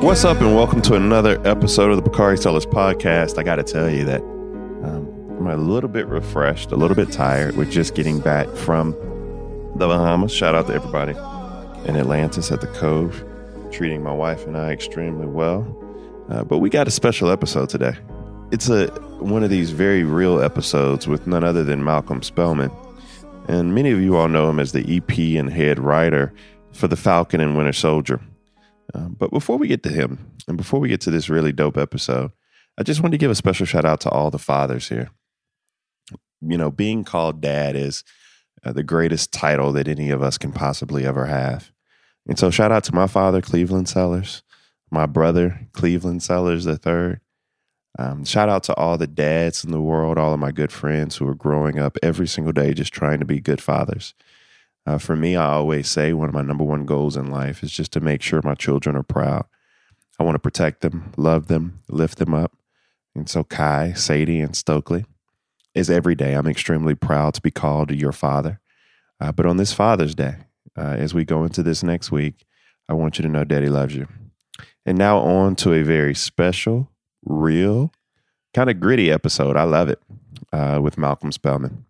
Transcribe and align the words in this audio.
What's 0.00 0.24
up, 0.24 0.40
and 0.40 0.56
welcome 0.56 0.80
to 0.82 0.94
another 0.94 1.38
episode 1.46 1.90
of 1.90 1.96
the 1.96 2.02
Bakari 2.02 2.38
Sellers 2.38 2.64
podcast. 2.64 3.36
I 3.36 3.42
got 3.42 3.56
to 3.56 3.62
tell 3.62 3.90
you 3.90 4.06
that 4.06 4.22
um, 4.22 5.36
I'm 5.38 5.46
a 5.46 5.56
little 5.58 5.90
bit 5.90 6.06
refreshed, 6.06 6.72
a 6.72 6.76
little 6.76 6.94
bit 6.94 7.12
tired. 7.12 7.54
We're 7.54 7.66
just 7.66 7.94
getting 7.94 8.18
back 8.18 8.48
from 8.48 8.92
the 9.76 9.86
Bahamas. 9.86 10.32
Shout 10.32 10.54
out 10.54 10.68
to 10.68 10.72
everybody 10.72 11.12
in 11.86 11.96
Atlantis 11.96 12.50
at 12.50 12.62
the 12.62 12.66
Cove, 12.68 13.22
treating 13.70 14.02
my 14.02 14.12
wife 14.12 14.46
and 14.46 14.56
I 14.56 14.72
extremely 14.72 15.26
well. 15.26 15.66
Uh, 16.30 16.44
but 16.44 16.60
we 16.60 16.70
got 16.70 16.88
a 16.88 16.90
special 16.90 17.28
episode 17.30 17.68
today. 17.68 17.92
It's 18.52 18.70
a 18.70 18.86
one 19.18 19.42
of 19.42 19.50
these 19.50 19.70
very 19.70 20.02
real 20.02 20.40
episodes 20.40 21.06
with 21.08 21.26
none 21.26 21.44
other 21.44 21.62
than 21.62 21.84
Malcolm 21.84 22.22
Spellman, 22.22 22.70
and 23.48 23.74
many 23.74 23.90
of 23.90 24.00
you 24.00 24.16
all 24.16 24.28
know 24.28 24.48
him 24.48 24.60
as 24.60 24.72
the 24.72 24.96
EP 24.96 25.38
and 25.38 25.52
head 25.52 25.78
writer 25.78 26.32
for 26.72 26.88
The 26.88 26.96
Falcon 26.96 27.42
and 27.42 27.54
Winter 27.54 27.74
Soldier. 27.74 28.18
Um, 28.94 29.16
but 29.18 29.30
before 29.30 29.56
we 29.56 29.68
get 29.68 29.82
to 29.84 29.88
him, 29.88 30.18
and 30.48 30.56
before 30.56 30.80
we 30.80 30.88
get 30.88 31.00
to 31.02 31.10
this 31.10 31.28
really 31.28 31.52
dope 31.52 31.76
episode, 31.76 32.32
I 32.78 32.82
just 32.82 33.02
wanted 33.02 33.12
to 33.12 33.18
give 33.18 33.30
a 33.30 33.36
special 33.36 33.66
shout 33.66 33.84
out 33.84 34.00
to 34.02 34.10
all 34.10 34.30
the 34.30 34.38
fathers 34.38 34.88
here. 34.88 35.10
You 36.40 36.56
know, 36.56 36.70
being 36.70 37.04
called 37.04 37.40
dad 37.40 37.76
is 37.76 38.02
uh, 38.64 38.72
the 38.72 38.82
greatest 38.82 39.32
title 39.32 39.72
that 39.72 39.88
any 39.88 40.10
of 40.10 40.22
us 40.22 40.38
can 40.38 40.52
possibly 40.52 41.06
ever 41.06 41.26
have. 41.26 41.70
And 42.26 42.38
so, 42.38 42.50
shout 42.50 42.72
out 42.72 42.84
to 42.84 42.94
my 42.94 43.06
father, 43.06 43.40
Cleveland 43.40 43.88
Sellers, 43.88 44.42
my 44.90 45.06
brother, 45.06 45.68
Cleveland 45.72 46.22
Sellers 46.22 46.66
III. 46.66 47.16
Um, 47.98 48.24
shout 48.24 48.48
out 48.48 48.62
to 48.64 48.74
all 48.76 48.96
the 48.96 49.06
dads 49.06 49.64
in 49.64 49.72
the 49.72 49.80
world, 49.80 50.16
all 50.16 50.32
of 50.32 50.40
my 50.40 50.52
good 50.52 50.72
friends 50.72 51.16
who 51.16 51.26
are 51.28 51.34
growing 51.34 51.78
up 51.78 51.98
every 52.02 52.28
single 52.28 52.52
day 52.52 52.72
just 52.72 52.92
trying 52.92 53.18
to 53.18 53.24
be 53.24 53.40
good 53.40 53.60
fathers. 53.60 54.14
Uh, 54.86 54.98
for 54.98 55.14
me, 55.14 55.36
I 55.36 55.52
always 55.52 55.88
say 55.88 56.12
one 56.12 56.28
of 56.28 56.34
my 56.34 56.42
number 56.42 56.64
one 56.64 56.86
goals 56.86 57.16
in 57.16 57.30
life 57.30 57.62
is 57.62 57.70
just 57.70 57.92
to 57.92 58.00
make 58.00 58.22
sure 58.22 58.40
my 58.42 58.54
children 58.54 58.96
are 58.96 59.02
proud. 59.02 59.46
I 60.18 60.22
want 60.22 60.34
to 60.34 60.40
protect 60.40 60.80
them, 60.80 61.12
love 61.16 61.48
them, 61.48 61.80
lift 61.88 62.18
them 62.18 62.34
up. 62.34 62.52
And 63.14 63.28
so, 63.28 63.44
Kai, 63.44 63.92
Sadie, 63.92 64.40
and 64.40 64.54
Stokely 64.56 65.04
is 65.74 65.90
every 65.90 66.14
day. 66.14 66.34
I'm 66.34 66.46
extremely 66.46 66.94
proud 66.94 67.34
to 67.34 67.40
be 67.40 67.50
called 67.50 67.90
your 67.90 68.12
father. 68.12 68.60
Uh, 69.20 69.32
but 69.32 69.46
on 69.46 69.56
this 69.56 69.72
Father's 69.72 70.14
Day, 70.14 70.36
uh, 70.76 70.96
as 70.98 71.12
we 71.12 71.24
go 71.24 71.44
into 71.44 71.62
this 71.62 71.82
next 71.82 72.10
week, 72.10 72.46
I 72.88 72.94
want 72.94 73.18
you 73.18 73.22
to 73.22 73.28
know 73.28 73.44
Daddy 73.44 73.68
loves 73.68 73.94
you. 73.94 74.08
And 74.86 74.96
now, 74.96 75.18
on 75.18 75.56
to 75.56 75.72
a 75.74 75.82
very 75.82 76.14
special, 76.14 76.90
real, 77.24 77.92
kind 78.54 78.70
of 78.70 78.80
gritty 78.80 79.10
episode. 79.10 79.56
I 79.56 79.64
love 79.64 79.88
it 79.88 80.00
uh, 80.52 80.80
with 80.82 80.98
Malcolm 80.98 81.32
Spellman. 81.32 81.84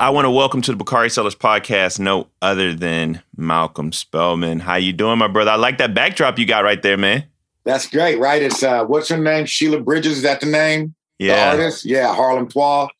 I 0.00 0.08
want 0.08 0.24
to 0.24 0.30
welcome 0.30 0.62
to 0.62 0.70
the 0.70 0.78
Bakari 0.78 1.10
Sellers 1.10 1.34
podcast 1.34 1.98
no 2.00 2.28
other 2.40 2.72
than 2.72 3.22
Malcolm 3.36 3.92
Spellman. 3.92 4.58
How 4.58 4.76
you 4.76 4.94
doing, 4.94 5.18
my 5.18 5.28
brother? 5.28 5.50
I 5.50 5.56
like 5.56 5.76
that 5.76 5.92
backdrop 5.92 6.38
you 6.38 6.46
got 6.46 6.64
right 6.64 6.80
there, 6.80 6.96
man. 6.96 7.24
That's 7.64 7.86
great, 7.86 8.18
right? 8.18 8.40
It's 8.40 8.62
uh 8.62 8.86
what's 8.86 9.10
her 9.10 9.18
name? 9.18 9.44
Sheila 9.44 9.78
Bridges, 9.78 10.16
is 10.16 10.22
that 10.22 10.40
the 10.40 10.46
name? 10.46 10.94
Yeah. 11.18 11.54
The 11.54 11.62
artist? 11.62 11.84
Yeah, 11.84 12.14
Harlem 12.14 12.48
Toile. 12.48 12.90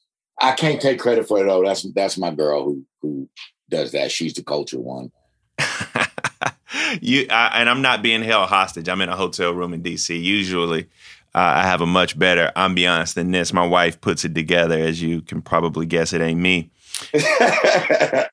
I 0.43 0.53
can't 0.53 0.79
take 0.79 1.01
credit 1.01 1.27
for 1.27 1.41
it 1.41 1.45
though. 1.45 1.65
That's 1.65 1.91
that's 1.95 2.19
my 2.19 2.33
girl 2.33 2.65
who 2.65 2.85
who 3.01 3.31
does 3.71 3.93
that. 3.93 4.13
She's 4.13 4.35
the 4.35 4.43
culture 4.43 4.79
one. 4.79 5.11
you 7.01 7.27
I, 7.31 7.61
and 7.61 7.71
I'm 7.71 7.81
not 7.81 8.03
being 8.03 8.23
held 8.23 8.51
hostage. 8.51 8.91
I'm 8.91 9.01
in 9.01 9.09
a 9.09 9.17
hotel 9.17 9.53
room 9.53 9.73
in 9.73 9.83
DC. 9.83 10.23
Usually 10.23 10.83
uh, 11.35 11.39
I 11.39 11.63
have 11.63 11.81
a 11.81 11.87
much 11.87 12.19
better 12.19 12.53
ambiance 12.57 13.15
than 13.15 13.31
this. 13.31 13.55
My 13.55 13.67
wife 13.67 14.03
puts 14.03 14.27
it 14.27 14.35
together, 14.35 14.79
as 14.79 15.01
you 15.01 15.23
can 15.23 15.41
probably 15.41 15.87
guess. 15.87 16.13
It 16.13 16.21
ain't 16.21 16.41
me. 16.41 16.71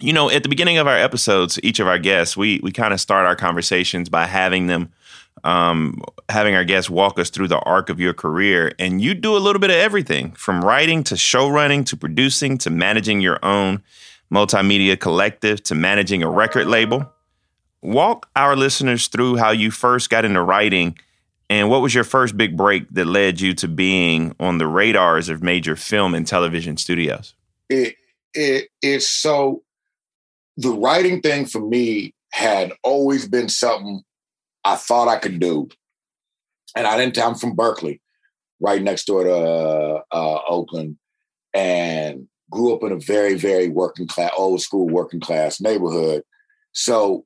you 0.00 0.12
know, 0.12 0.30
at 0.30 0.42
the 0.42 0.48
beginning 0.48 0.78
of 0.78 0.86
our 0.86 0.96
episodes, 0.96 1.58
each 1.62 1.80
of 1.80 1.86
our 1.86 1.98
guests, 1.98 2.36
we 2.36 2.60
we 2.62 2.72
kind 2.72 2.92
of 2.92 3.00
start 3.00 3.26
our 3.26 3.36
conversations 3.36 4.08
by 4.08 4.26
having 4.26 4.66
them 4.66 4.92
um, 5.44 6.02
having 6.28 6.54
our 6.54 6.64
guests 6.64 6.90
walk 6.90 7.18
us 7.18 7.30
through 7.30 7.48
the 7.48 7.58
arc 7.60 7.88
of 7.88 7.98
your 7.98 8.14
career. 8.14 8.72
And 8.78 9.00
you 9.00 9.14
do 9.14 9.36
a 9.36 9.38
little 9.38 9.60
bit 9.60 9.70
of 9.70 9.76
everything 9.76 10.32
from 10.32 10.64
writing 10.64 11.02
to 11.04 11.16
show 11.16 11.48
running 11.48 11.84
to 11.84 11.96
producing 11.96 12.58
to 12.58 12.70
managing 12.70 13.20
your 13.20 13.38
own 13.44 13.82
multimedia 14.32 14.98
collective 14.98 15.62
to 15.64 15.74
managing 15.74 16.22
a 16.22 16.30
record 16.30 16.66
label. 16.66 17.12
Walk 17.82 18.28
our 18.36 18.54
listeners 18.54 19.08
through 19.08 19.36
how 19.36 19.50
you 19.50 19.70
first 19.70 20.10
got 20.10 20.24
into 20.24 20.42
writing 20.42 20.96
and 21.50 21.68
what 21.68 21.82
was 21.82 21.94
your 21.94 22.04
first 22.04 22.36
big 22.36 22.56
break 22.56 22.88
that 22.92 23.06
led 23.06 23.40
you 23.40 23.52
to 23.54 23.68
being 23.68 24.34
on 24.40 24.56
the 24.56 24.66
radars 24.66 25.28
of 25.28 25.42
major 25.42 25.76
film 25.76 26.14
and 26.14 26.26
television 26.26 26.78
studios? 26.78 27.34
It 27.68 27.96
it 28.34 28.68
it's 28.80 29.08
so 29.08 29.62
the 30.56 30.70
writing 30.70 31.20
thing 31.20 31.46
for 31.46 31.60
me 31.60 32.14
had 32.32 32.72
always 32.82 33.28
been 33.28 33.48
something 33.48 34.02
I 34.64 34.76
thought 34.76 35.08
I 35.08 35.18
could 35.18 35.40
do. 35.40 35.68
And 36.76 36.86
I 36.86 36.96
didn't 36.96 37.18
I'm 37.18 37.34
from 37.34 37.54
Berkeley, 37.54 38.00
right 38.60 38.82
next 38.82 39.04
door 39.04 39.24
to 39.24 39.34
uh, 39.34 40.02
uh, 40.10 40.38
Oakland, 40.48 40.96
and 41.52 42.28
grew 42.50 42.74
up 42.74 42.82
in 42.82 42.92
a 42.92 42.98
very, 42.98 43.34
very 43.34 43.68
working 43.68 44.06
class, 44.06 44.30
old 44.36 44.60
school 44.62 44.88
working 44.88 45.20
class 45.20 45.60
neighborhood. 45.60 46.22
So 46.72 47.24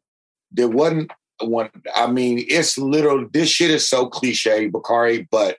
there 0.50 0.68
wasn't 0.68 1.12
one. 1.41 1.70
I 1.94 2.06
mean, 2.08 2.44
it's 2.48 2.78
little. 2.78 3.28
This 3.32 3.48
shit 3.48 3.70
is 3.70 3.88
so 3.88 4.08
cliche, 4.08 4.66
Bakari, 4.68 5.28
but 5.30 5.58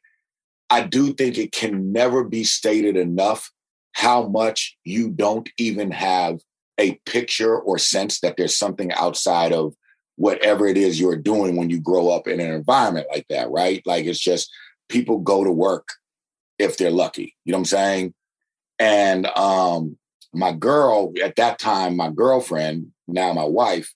I 0.70 0.82
do 0.82 1.14
think 1.14 1.38
it 1.38 1.54
can 1.54 1.94
never 1.94 2.24
be 2.24 2.44
stated 2.44 2.98
enough 2.98 3.52
how 3.98 4.28
much 4.28 4.78
you 4.84 5.10
don't 5.10 5.50
even 5.58 5.90
have 5.90 6.40
a 6.80 6.94
picture 7.08 7.58
or 7.58 7.80
sense 7.80 8.20
that 8.20 8.38
there's 8.38 8.56
something 8.56 8.94
outside 8.94 9.52
of 9.52 9.74
whatever 10.18 10.68
it 10.68 10.78
is 10.78 11.00
you're 11.00 11.18
doing 11.18 11.56
when 11.56 11.72
you 11.72 11.80
grow 11.82 12.10
up 12.10 12.28
in 12.28 12.40
an 12.40 12.52
environment 12.52 13.08
like 13.10 13.26
that, 13.32 13.50
right? 13.50 13.82
Like 13.88 14.06
it's 14.06 14.20
just 14.20 14.52
people 14.88 15.18
go 15.18 15.44
to 15.44 15.52
work 15.52 15.88
if 16.60 16.78
they're 16.78 16.92
lucky. 16.92 17.36
You 17.44 17.52
know 17.52 17.58
what 17.58 17.62
I'm 17.62 17.66
saying? 17.66 18.14
And 18.78 19.26
um 19.36 19.98
my 20.32 20.52
girl 20.52 21.12
at 21.24 21.36
that 21.38 21.58
time, 21.58 21.98
my 21.98 22.12
girlfriend, 22.12 22.92
now 23.08 23.34
my 23.34 23.46
wife, 23.46 23.92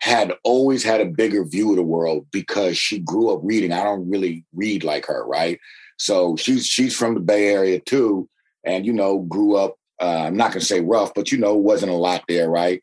had 0.00 0.32
always 0.42 0.82
had 0.82 1.00
a 1.00 1.06
bigger 1.06 1.44
view 1.44 1.70
of 1.70 1.76
the 1.76 1.82
world 1.84 2.26
because 2.32 2.76
she 2.76 2.98
grew 2.98 3.32
up 3.32 3.38
reading. 3.44 3.72
I 3.72 3.84
don't 3.84 4.10
really 4.10 4.44
read 4.52 4.82
like 4.82 5.06
her, 5.06 5.24
right? 5.24 5.60
So 5.96 6.34
she's 6.34 6.66
she's 6.66 6.96
from 6.96 7.14
the 7.14 7.20
Bay 7.20 7.50
Area 7.52 7.78
too, 7.78 8.28
and 8.66 8.84
you 8.84 8.92
know 8.92 9.20
grew 9.20 9.56
up 9.56 9.76
uh, 10.00 10.24
i'm 10.26 10.36
not 10.36 10.50
going 10.50 10.60
to 10.60 10.66
say 10.66 10.80
rough 10.80 11.14
but 11.14 11.32
you 11.32 11.38
know 11.38 11.54
wasn't 11.54 11.90
a 11.90 11.94
lot 11.94 12.22
there 12.28 12.50
right? 12.50 12.82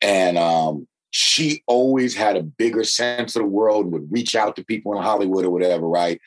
And 0.00 0.36
um, 0.36 0.88
she 1.12 1.62
always 1.68 2.16
had 2.16 2.36
a 2.36 2.42
bigger 2.42 2.82
sense 2.82 3.36
of 3.36 3.42
the 3.42 3.48
world 3.48 3.84
and 3.84 3.92
would 3.92 4.10
reach 4.10 4.34
out 4.34 4.56
to 4.56 4.64
people 4.64 4.96
in 4.96 5.02
hollywood 5.02 5.44
or 5.44 5.50
whatever 5.50 5.88
right? 5.88 6.20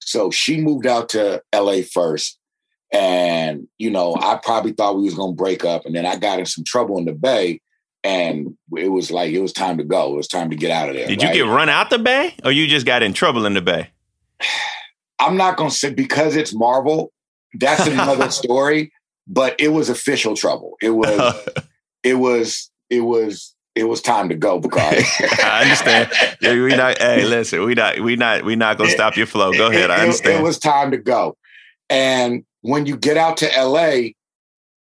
So 0.00 0.30
she 0.30 0.60
moved 0.60 0.86
out 0.86 1.10
to 1.10 1.42
la 1.54 1.82
first 1.92 2.38
and 2.92 3.66
you 3.78 3.90
know 3.90 4.16
i 4.20 4.38
probably 4.42 4.72
thought 4.72 4.96
we 4.96 5.04
was 5.04 5.14
going 5.14 5.32
to 5.32 5.42
break 5.42 5.64
up 5.64 5.86
and 5.86 5.94
then 5.94 6.04
i 6.04 6.14
got 6.14 6.38
in 6.38 6.44
some 6.44 6.64
trouble 6.64 6.98
in 6.98 7.06
the 7.06 7.12
bay 7.12 7.58
and 8.04 8.56
it 8.76 8.88
was 8.88 9.10
like 9.10 9.32
it 9.32 9.40
was 9.40 9.52
time 9.52 9.78
to 9.78 9.84
go. 9.84 10.12
It 10.12 10.16
was 10.16 10.28
time 10.28 10.50
to 10.50 10.56
get 10.56 10.70
out 10.70 10.88
of 10.88 10.94
there 10.94 11.06
did 11.06 11.22
right? 11.22 11.34
you 11.34 11.44
get 11.44 11.50
run 11.50 11.68
out 11.68 11.90
the 11.90 11.98
bay 11.98 12.34
or 12.44 12.52
you 12.52 12.66
just 12.66 12.86
got 12.86 13.02
in 13.02 13.12
trouble 13.12 13.46
in 13.46 13.54
the 13.54 13.62
bay? 13.62 13.90
I'm 15.18 15.36
not 15.36 15.56
going 15.56 15.70
to 15.70 15.76
say 15.76 15.92
because 15.94 16.34
it's 16.34 16.52
marvel 16.52 17.12
that's 17.54 17.86
another 17.86 18.30
story. 18.42 18.92
But 19.26 19.54
it 19.60 19.68
was 19.68 19.88
official 19.88 20.36
trouble. 20.36 20.76
It 20.82 20.90
was. 20.90 21.48
it 22.02 22.14
was. 22.14 22.70
It 22.90 23.00
was. 23.00 23.54
It 23.74 23.84
was 23.84 24.02
time 24.02 24.28
to 24.28 24.34
go, 24.34 24.58
because 24.60 25.02
I 25.42 25.62
understand. 25.62 26.10
we 26.42 26.76
not. 26.76 26.98
Hey, 26.98 27.24
listen. 27.24 27.64
We 27.64 27.74
not. 27.74 28.00
We 28.00 28.16
not. 28.16 28.44
We 28.44 28.56
not 28.56 28.76
gonna 28.76 28.90
stop 28.90 29.16
your 29.16 29.26
flow. 29.26 29.52
Go 29.52 29.68
ahead. 29.68 29.84
It, 29.84 29.90
I 29.90 30.00
understand. 30.00 30.34
It, 30.34 30.40
it 30.40 30.42
was 30.42 30.58
time 30.58 30.90
to 30.90 30.98
go. 30.98 31.36
And 31.88 32.44
when 32.60 32.86
you 32.86 32.96
get 32.96 33.16
out 33.16 33.38
to 33.38 33.46
LA, 33.46 34.10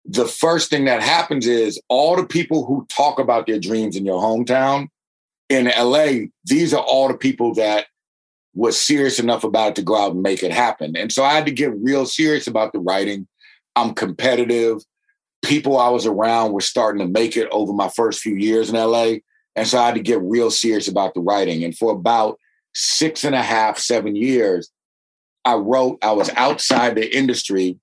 the 0.04 0.26
first 0.26 0.70
thing 0.70 0.84
that 0.84 1.02
happens 1.02 1.46
is 1.46 1.80
all 1.88 2.16
the 2.16 2.26
people 2.26 2.64
who 2.64 2.86
talk 2.88 3.18
about 3.18 3.46
their 3.46 3.58
dreams 3.58 3.96
in 3.96 4.06
your 4.06 4.22
hometown 4.22 4.88
in 5.48 5.66
LA, 5.66 6.26
these 6.44 6.74
are 6.74 6.82
all 6.82 7.08
the 7.08 7.16
people 7.16 7.54
that 7.54 7.86
was 8.56 8.80
serious 8.80 9.18
enough 9.18 9.44
about 9.44 9.68
it 9.68 9.74
to 9.76 9.82
go 9.82 9.94
out 9.94 10.12
and 10.12 10.22
make 10.22 10.42
it 10.42 10.50
happen. 10.50 10.96
And 10.96 11.12
so 11.12 11.22
I 11.22 11.34
had 11.34 11.44
to 11.44 11.52
get 11.52 11.76
real 11.76 12.06
serious 12.06 12.46
about 12.46 12.72
the 12.72 12.80
writing. 12.80 13.28
I'm 13.76 13.92
competitive. 13.92 14.78
People 15.42 15.78
I 15.78 15.90
was 15.90 16.06
around 16.06 16.52
were 16.52 16.62
starting 16.62 17.00
to 17.00 17.06
make 17.06 17.36
it 17.36 17.48
over 17.52 17.74
my 17.74 17.90
first 17.90 18.20
few 18.20 18.34
years 18.34 18.70
in 18.70 18.74
LA. 18.74 19.16
And 19.54 19.68
so 19.68 19.78
I 19.78 19.84
had 19.86 19.94
to 19.96 20.00
get 20.00 20.22
real 20.22 20.50
serious 20.50 20.88
about 20.88 21.12
the 21.12 21.20
writing. 21.20 21.64
And 21.64 21.76
for 21.76 21.92
about 21.92 22.40
six 22.74 23.24
and 23.24 23.34
a 23.34 23.42
half, 23.42 23.78
seven 23.78 24.16
years, 24.16 24.70
I 25.44 25.54
wrote, 25.54 25.98
I 26.00 26.12
was 26.12 26.30
outside 26.34 26.94
the 26.94 27.14
industry, 27.14 27.78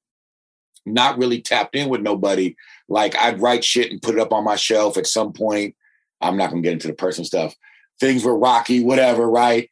not 0.88 1.20
really 1.20 1.40
tapped 1.40 1.76
in 1.76 1.88
with 1.88 2.02
nobody. 2.02 2.56
Like 2.90 3.16
I'd 3.16 3.40
write 3.40 3.64
shit 3.64 3.92
and 3.92 4.02
put 4.02 4.16
it 4.16 4.22
up 4.22 4.34
on 4.34 4.44
my 4.44 4.56
shelf 4.56 4.98
at 4.98 5.06
some 5.06 5.34
point. 5.34 5.76
I'm 6.20 6.36
not 6.36 6.50
gonna 6.50 6.64
get 6.64 6.74
into 6.74 6.88
the 6.88 6.94
personal 6.94 7.26
stuff. 7.26 7.54
Things 8.00 8.24
were 8.24 8.38
rocky, 8.38 8.84
whatever, 8.84 9.30
right? 9.30 9.70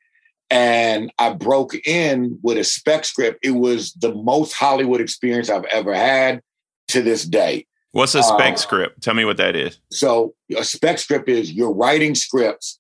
And 0.52 1.12
I 1.18 1.32
broke 1.32 1.74
in 1.88 2.38
with 2.44 2.58
a 2.58 2.64
spec 2.66 3.06
script. 3.06 3.40
It 3.42 3.52
was 3.52 3.94
the 3.94 4.14
most 4.14 4.54
Hollywood 4.54 5.00
experience 5.00 5.50
I've 5.50 5.66
ever 5.66 5.96
had 5.96 6.42
to 6.90 7.02
this 7.02 7.24
day. 7.24 7.66
What's 7.94 8.16
a 8.16 8.24
spec 8.24 8.54
uh, 8.54 8.58
script? 8.58 9.02
Tell 9.02 9.14
me 9.14 9.26
what 9.26 9.38
that 9.38 9.56
is. 9.56 9.80
So 9.92 10.36
a 10.56 10.64
spec 10.64 11.00
script 11.00 11.30
is 11.30 11.52
you're 11.52 11.74
writing 11.74 12.16
scripts 12.16 12.80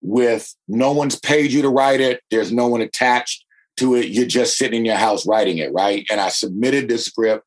with 0.00 0.54
no 0.68 0.92
one's 0.92 1.18
paid 1.18 1.52
you 1.52 1.62
to 1.62 1.68
write 1.68 2.00
it. 2.00 2.22
There's 2.30 2.50
no 2.50 2.66
one 2.66 2.80
attached 2.80 3.44
to 3.76 3.94
it. 3.94 4.08
You're 4.08 4.26
just 4.26 4.56
sitting 4.56 4.80
in 4.80 4.84
your 4.86 4.96
house 4.96 5.26
writing 5.26 5.58
it, 5.58 5.72
right? 5.72 6.06
And 6.10 6.20
I 6.20 6.30
submitted 6.30 6.88
this 6.88 7.04
script 7.04 7.46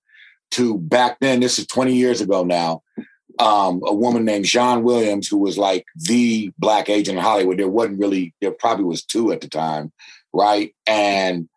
to 0.52 0.78
back 0.78 1.18
then. 1.22 1.40
This 1.40 1.58
is 1.58 1.66
20 1.68 1.96
years 1.96 2.22
ago 2.22 2.44
now. 2.44 2.84
Um, 3.40 3.82
a 3.86 3.94
woman 3.94 4.26
named 4.26 4.46
Jean 4.46 4.84
Williams, 4.84 5.28
who 5.28 5.38
was 5.38 5.58
like 5.58 5.86
the 5.96 6.52
black 6.58 6.90
agent 6.90 7.18
in 7.18 7.24
Hollywood. 7.24 7.58
There 7.58 7.70
wasn't 7.70 8.00
really, 8.00 8.34
there 8.42 8.52
probably 8.52 8.84
was 8.84 9.04
two 9.04 9.32
at 9.32 9.40
the 9.40 9.48
time, 9.48 9.94
right? 10.34 10.76
And 10.86 11.48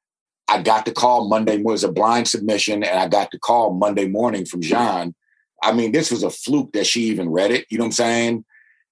I 0.46 0.62
got 0.62 0.84
the 0.84 0.92
call 0.92 1.28
Monday 1.28 1.56
It 1.56 1.64
was 1.64 1.82
a 1.82 1.90
blind 1.90 2.28
submission, 2.28 2.84
and 2.84 2.98
I 2.98 3.08
got 3.08 3.32
the 3.32 3.38
call 3.38 3.72
Monday 3.72 4.06
morning 4.06 4.44
from 4.44 4.60
Jean 4.60 5.14
I 5.62 5.72
mean, 5.72 5.92
this 5.92 6.10
was 6.10 6.22
a 6.22 6.30
fluke 6.30 6.72
that 6.72 6.86
she 6.86 7.02
even 7.04 7.30
read 7.30 7.52
it. 7.52 7.66
You 7.70 7.78
know 7.78 7.84
what 7.84 7.88
I'm 7.88 7.92
saying? 7.92 8.44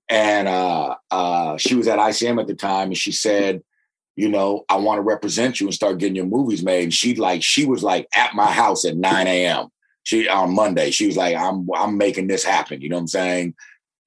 And 0.09 0.49
uh, 0.49 0.97
uh, 1.11 1.57
she 1.57 1.75
was 1.75 1.89
at 1.89 1.99
ICM 1.99 2.41
at 2.41 2.47
the 2.47 2.55
time, 2.55 2.89
and 2.89 2.97
she 2.97 3.13
said, 3.13 3.63
"You 4.17 4.29
know, 4.29 4.65
I 4.69 4.77
want 4.77 4.99
to 4.99 5.03
represent 5.03 5.61
you 5.61 5.67
and 5.67 5.75
start 5.75 5.99
getting 5.99 6.17
your 6.17 6.27
movies 6.27 6.63
made." 6.63 6.85
And 6.85 6.95
she 6.95 7.15
like, 7.17 7.43
she 7.43 7.65
was 7.65 7.83
like 7.83 8.09
at 8.15 8.35
my 8.35 8.51
house 8.51 8.85
at 8.85 8.97
9 8.97 9.27
a.m. 9.27 9.69
She 10.11 10.29
on 10.29 10.57
Monday. 10.57 10.91
She 10.91 11.07
was 11.07 11.17
like, 11.17 11.37
"I'm 11.37 11.69
I'm 11.73 11.97
making 11.97 12.27
this 12.27 12.43
happen." 12.43 12.81
You 12.81 12.89
know 12.89 12.97
what 12.97 13.03
I'm 13.03 13.07
saying? 13.07 13.55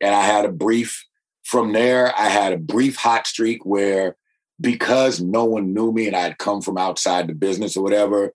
And 0.02 0.14
I 0.14 0.26
had 0.26 0.44
a 0.44 0.52
brief 0.52 1.06
from 1.46 1.72
there. 1.72 2.14
I 2.18 2.28
had 2.28 2.52
a 2.52 2.58
brief 2.58 2.98
hot 2.98 3.26
streak 3.26 3.66
where 3.66 4.18
because 4.60 5.22
no 5.22 5.46
one 5.46 5.74
knew 5.74 5.94
me 5.94 6.08
and 6.08 6.16
I 6.16 6.24
had 6.24 6.40
come 6.40 6.62
from 6.62 6.78
outside 6.78 7.28
the 7.28 7.34
business 7.34 7.78
or 7.78 7.84
whatever, 7.84 8.34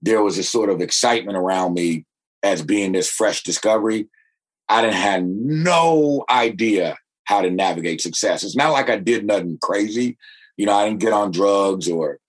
there 0.00 0.22
was 0.22 0.38
a 0.38 0.44
sort 0.44 0.70
of 0.70 0.80
excitement 0.80 1.36
around 1.36 1.74
me 1.74 2.04
as 2.44 2.62
being 2.62 2.92
this 2.92 3.10
fresh 3.10 3.42
discovery, 3.42 4.08
I 4.68 4.80
didn't 4.80 4.94
have 4.94 5.24
no 5.24 6.24
idea 6.30 6.98
how 7.24 7.40
to 7.40 7.50
navigate 7.50 8.00
success. 8.00 8.44
It's 8.44 8.54
not 8.54 8.70
like 8.70 8.88
I 8.88 8.96
did 8.96 9.26
nothing 9.26 9.58
crazy. 9.60 10.16
You 10.56 10.66
know, 10.66 10.72
I 10.72 10.88
didn't 10.88 11.00
get 11.00 11.12
on 11.12 11.32
drugs 11.32 11.88
or 11.88 12.20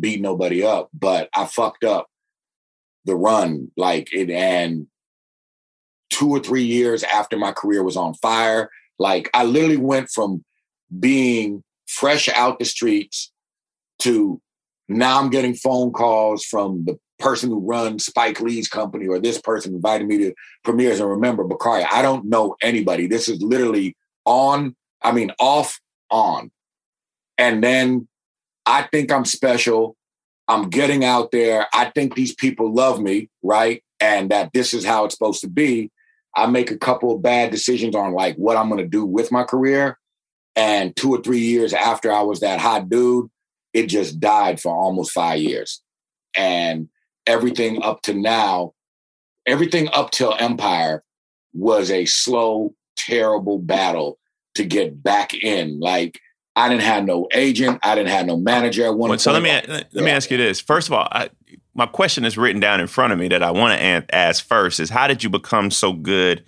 beat 0.00 0.20
nobody 0.20 0.64
up, 0.64 0.88
but 0.92 1.28
I 1.36 1.46
fucked 1.46 1.84
up 1.84 2.08
the 3.04 3.16
run. 3.16 3.70
Like 3.76 4.12
it 4.12 4.30
and 4.30 4.86
two 6.10 6.30
or 6.30 6.40
three 6.40 6.64
years 6.64 7.02
after 7.02 7.36
my 7.36 7.52
career 7.52 7.82
was 7.82 7.96
on 7.96 8.14
fire, 8.14 8.70
like 8.98 9.28
I 9.34 9.44
literally 9.44 9.76
went 9.76 10.10
from 10.10 10.44
being 11.00 11.62
fresh 11.86 12.28
out 12.28 12.58
the 12.58 12.64
streets 12.64 13.32
to 14.00 14.40
now 14.88 15.20
I'm 15.20 15.30
getting 15.30 15.54
phone 15.54 15.92
calls 15.92 16.44
from 16.44 16.84
the 16.84 16.98
person 17.18 17.50
who 17.50 17.60
runs 17.60 18.04
Spike 18.04 18.40
Lee's 18.40 18.68
company 18.68 19.06
or 19.06 19.18
this 19.18 19.40
person 19.40 19.74
invited 19.74 20.06
me 20.06 20.18
to 20.18 20.34
premieres. 20.62 21.00
And 21.00 21.08
remember, 21.08 21.44
Bakari, 21.44 21.84
I 21.84 22.02
don't 22.02 22.26
know 22.26 22.56
anybody. 22.60 23.06
This 23.06 23.28
is 23.28 23.40
literally 23.40 23.96
on, 24.24 24.76
I 25.02 25.12
mean, 25.12 25.32
off, 25.38 25.80
on. 26.10 26.50
And 27.38 27.62
then 27.62 28.08
I 28.66 28.82
think 28.82 29.10
I'm 29.10 29.24
special. 29.24 29.96
I'm 30.48 30.68
getting 30.68 31.04
out 31.04 31.30
there. 31.30 31.66
I 31.72 31.86
think 31.86 32.14
these 32.14 32.34
people 32.34 32.72
love 32.72 33.00
me, 33.00 33.30
right? 33.42 33.82
And 34.00 34.30
that 34.30 34.52
this 34.52 34.74
is 34.74 34.84
how 34.84 35.04
it's 35.04 35.14
supposed 35.14 35.40
to 35.42 35.48
be. 35.48 35.90
I 36.36 36.46
make 36.46 36.70
a 36.70 36.78
couple 36.78 37.14
of 37.14 37.22
bad 37.22 37.50
decisions 37.50 37.94
on 37.94 38.12
like 38.12 38.36
what 38.36 38.56
I'm 38.56 38.68
going 38.68 38.82
to 38.82 38.88
do 38.88 39.04
with 39.04 39.32
my 39.32 39.44
career. 39.44 39.98
And 40.56 40.94
two 40.94 41.14
or 41.14 41.22
three 41.22 41.40
years 41.40 41.72
after 41.72 42.12
I 42.12 42.22
was 42.22 42.40
that 42.40 42.60
hot 42.60 42.88
dude, 42.88 43.30
it 43.72 43.86
just 43.86 44.20
died 44.20 44.60
for 44.60 44.74
almost 44.74 45.12
five 45.12 45.40
years. 45.40 45.82
And 46.36 46.88
everything 47.26 47.82
up 47.82 48.02
to 48.02 48.14
now, 48.14 48.74
everything 49.46 49.88
up 49.92 50.10
till 50.10 50.34
Empire 50.38 51.02
was 51.52 51.90
a 51.90 52.04
slow, 52.04 52.74
terrible 52.96 53.58
battle 53.58 54.18
to 54.56 54.64
get 54.64 55.02
back 55.02 55.34
in. 55.34 55.80
Like 55.80 56.20
I 56.56 56.68
didn't 56.68 56.82
have 56.82 57.04
no 57.04 57.28
agent, 57.32 57.80
I 57.82 57.94
didn't 57.94 58.10
have 58.10 58.26
no 58.26 58.36
manager. 58.36 58.84
At 58.84 58.96
one 58.96 59.10
well, 59.10 59.18
so 59.18 59.32
let 59.32 59.42
me 59.42 59.50
let 59.50 59.86
yeah. 59.92 60.02
me 60.02 60.10
ask 60.10 60.30
you 60.30 60.36
this. 60.36 60.60
First 60.60 60.88
of 60.88 60.94
all, 60.94 61.08
I, 61.10 61.30
my 61.74 61.86
question 61.86 62.24
is 62.24 62.38
written 62.38 62.60
down 62.60 62.80
in 62.80 62.86
front 62.86 63.12
of 63.12 63.18
me 63.18 63.28
that 63.28 63.42
I 63.42 63.50
want 63.50 63.78
to 63.78 64.14
ask 64.14 64.44
first 64.44 64.80
is 64.80 64.90
how 64.90 65.08
did 65.08 65.24
you 65.24 65.30
become 65.30 65.70
so 65.70 65.92
good 65.92 66.44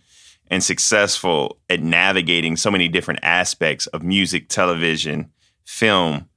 and 0.49 0.63
successful 0.63 1.59
at 1.69 1.81
navigating 1.81 2.57
so 2.57 2.71
many 2.71 2.87
different 2.89 3.21
aspects 3.23 3.89
of 3.89 4.03
music, 4.03 4.49
television, 4.49 5.33
film, 5.65 6.29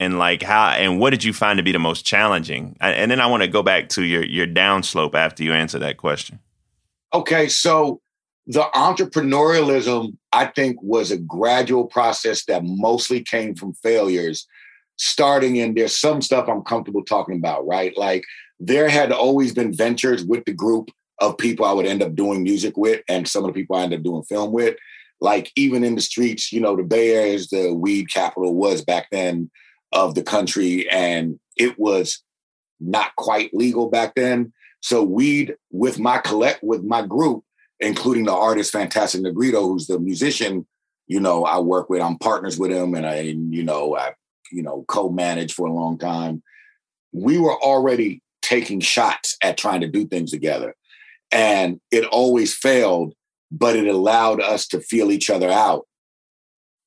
and 0.00 0.18
like 0.18 0.42
how 0.42 0.70
and 0.70 0.98
what 0.98 1.10
did 1.10 1.24
you 1.24 1.32
find 1.32 1.56
to 1.56 1.62
be 1.62 1.72
the 1.72 1.78
most 1.78 2.04
challenging 2.04 2.76
and 2.80 3.10
then 3.10 3.20
i 3.20 3.26
want 3.26 3.42
to 3.42 3.48
go 3.48 3.62
back 3.62 3.88
to 3.88 4.02
your 4.02 4.24
your 4.24 4.46
downslope 4.46 5.14
after 5.14 5.42
you 5.42 5.52
answer 5.52 5.78
that 5.78 5.96
question 5.96 6.38
okay 7.12 7.48
so 7.48 8.00
the 8.46 8.64
entrepreneurialism 8.74 10.16
i 10.32 10.46
think 10.46 10.76
was 10.82 11.10
a 11.10 11.18
gradual 11.18 11.86
process 11.86 12.44
that 12.44 12.62
mostly 12.64 13.22
came 13.22 13.54
from 13.54 13.72
failures 13.74 14.46
starting 14.96 15.56
in 15.56 15.74
there's 15.74 15.98
some 15.98 16.20
stuff 16.20 16.48
i'm 16.48 16.62
comfortable 16.62 17.04
talking 17.04 17.36
about 17.36 17.66
right 17.66 17.96
like 17.96 18.24
there 18.60 18.88
had 18.88 19.12
always 19.12 19.52
been 19.52 19.72
ventures 19.72 20.24
with 20.24 20.44
the 20.44 20.52
group 20.52 20.90
of 21.20 21.38
people 21.38 21.64
i 21.64 21.72
would 21.72 21.86
end 21.86 22.02
up 22.02 22.14
doing 22.14 22.42
music 22.42 22.76
with 22.76 23.02
and 23.08 23.26
some 23.26 23.44
of 23.44 23.52
the 23.52 23.60
people 23.60 23.76
i 23.76 23.82
ended 23.82 24.00
up 24.00 24.04
doing 24.04 24.22
film 24.24 24.52
with 24.52 24.76
like 25.20 25.50
even 25.56 25.82
in 25.82 25.94
the 25.94 26.00
streets 26.00 26.52
you 26.52 26.60
know 26.60 26.76
the 26.76 26.82
bay 26.82 27.14
area 27.14 27.32
is 27.32 27.48
the 27.48 27.72
weed 27.72 28.06
capital 28.10 28.54
was 28.54 28.84
back 28.84 29.06
then 29.10 29.50
of 29.94 30.14
the 30.14 30.22
country, 30.22 30.90
and 30.90 31.38
it 31.56 31.78
was 31.78 32.22
not 32.80 33.14
quite 33.16 33.54
legal 33.54 33.88
back 33.88 34.14
then. 34.16 34.52
So 34.80 35.02
weed 35.02 35.54
with 35.70 35.98
my 35.98 36.18
collect 36.18 36.62
with 36.62 36.82
my 36.82 37.06
group, 37.06 37.44
including 37.84 38.24
the 38.24 38.32
artist 38.32 38.72
Fantastic 38.72 39.20
Negrito, 39.20 39.62
who's 39.62 39.86
the 39.86 39.98
musician, 39.98 40.66
you 41.06 41.20
know, 41.20 41.44
I 41.44 41.58
work 41.58 41.90
with. 41.90 42.00
I'm 42.00 42.18
partners 42.18 42.58
with 42.58 42.70
him, 42.70 42.94
and 42.94 43.06
I, 43.06 43.20
you 43.20 43.62
know, 43.62 43.96
I, 43.96 44.14
you 44.50 44.62
know, 44.62 44.84
co-managed 44.88 45.54
for 45.54 45.66
a 45.66 45.72
long 45.72 45.98
time. 45.98 46.42
We 47.12 47.38
were 47.38 47.60
already 47.62 48.22
taking 48.42 48.80
shots 48.80 49.36
at 49.42 49.58
trying 49.58 49.82
to 49.82 49.88
do 49.88 50.06
things 50.06 50.30
together, 50.30 50.74
and 51.30 51.80
it 51.90 52.04
always 52.06 52.54
failed, 52.54 53.14
but 53.50 53.76
it 53.76 53.86
allowed 53.86 54.40
us 54.40 54.66
to 54.68 54.80
feel 54.80 55.12
each 55.12 55.28
other 55.28 55.50
out, 55.50 55.86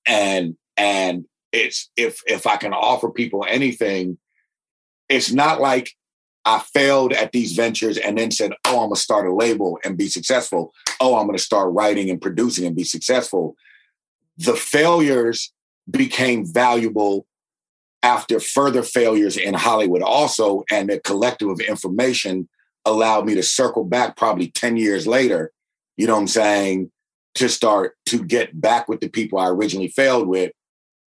and 0.07 0.57
and 0.75 1.25
it's 1.51 1.89
if 1.95 2.21
if 2.25 2.47
I 2.47 2.57
can 2.57 2.73
offer 2.73 3.11
people 3.11 3.45
anything, 3.47 4.17
it's 5.09 5.31
not 5.31 5.61
like 5.61 5.91
I 6.47 6.59
failed 6.73 7.11
at 7.11 7.33
these 7.33 7.51
ventures 7.51 7.97
and 7.97 8.17
then 8.17 8.31
said, 8.31 8.53
"Oh, 8.65 8.79
I'm 8.79 8.89
gonna 8.89 8.95
start 8.95 9.27
a 9.27 9.33
label 9.33 9.77
and 9.83 9.97
be 9.97 10.07
successful." 10.07 10.73
Oh, 11.01 11.17
I'm 11.17 11.25
gonna 11.27 11.37
start 11.37 11.73
writing 11.73 12.09
and 12.09 12.21
producing 12.21 12.65
and 12.65 12.75
be 12.75 12.85
successful. 12.85 13.57
The 14.37 14.55
failures 14.55 15.51
became 15.91 16.45
valuable 16.45 17.27
after 18.01 18.39
further 18.39 18.83
failures 18.83 19.35
in 19.35 19.53
Hollywood, 19.53 20.01
also, 20.01 20.63
and 20.71 20.89
the 20.89 20.99
collective 21.01 21.49
of 21.49 21.59
information 21.59 22.47
allowed 22.85 23.25
me 23.25 23.35
to 23.35 23.43
circle 23.43 23.83
back 23.83 24.15
probably 24.15 24.47
10 24.47 24.77
years 24.77 25.05
later, 25.05 25.51
you 25.97 26.07
know 26.07 26.13
what 26.13 26.21
I'm 26.21 26.27
saying, 26.27 26.91
to 27.35 27.49
start 27.49 27.97
to 28.05 28.23
get 28.23 28.59
back 28.61 28.87
with 28.87 29.01
the 29.01 29.09
people 29.09 29.37
I 29.37 29.49
originally 29.49 29.89
failed 29.89 30.27
with 30.27 30.53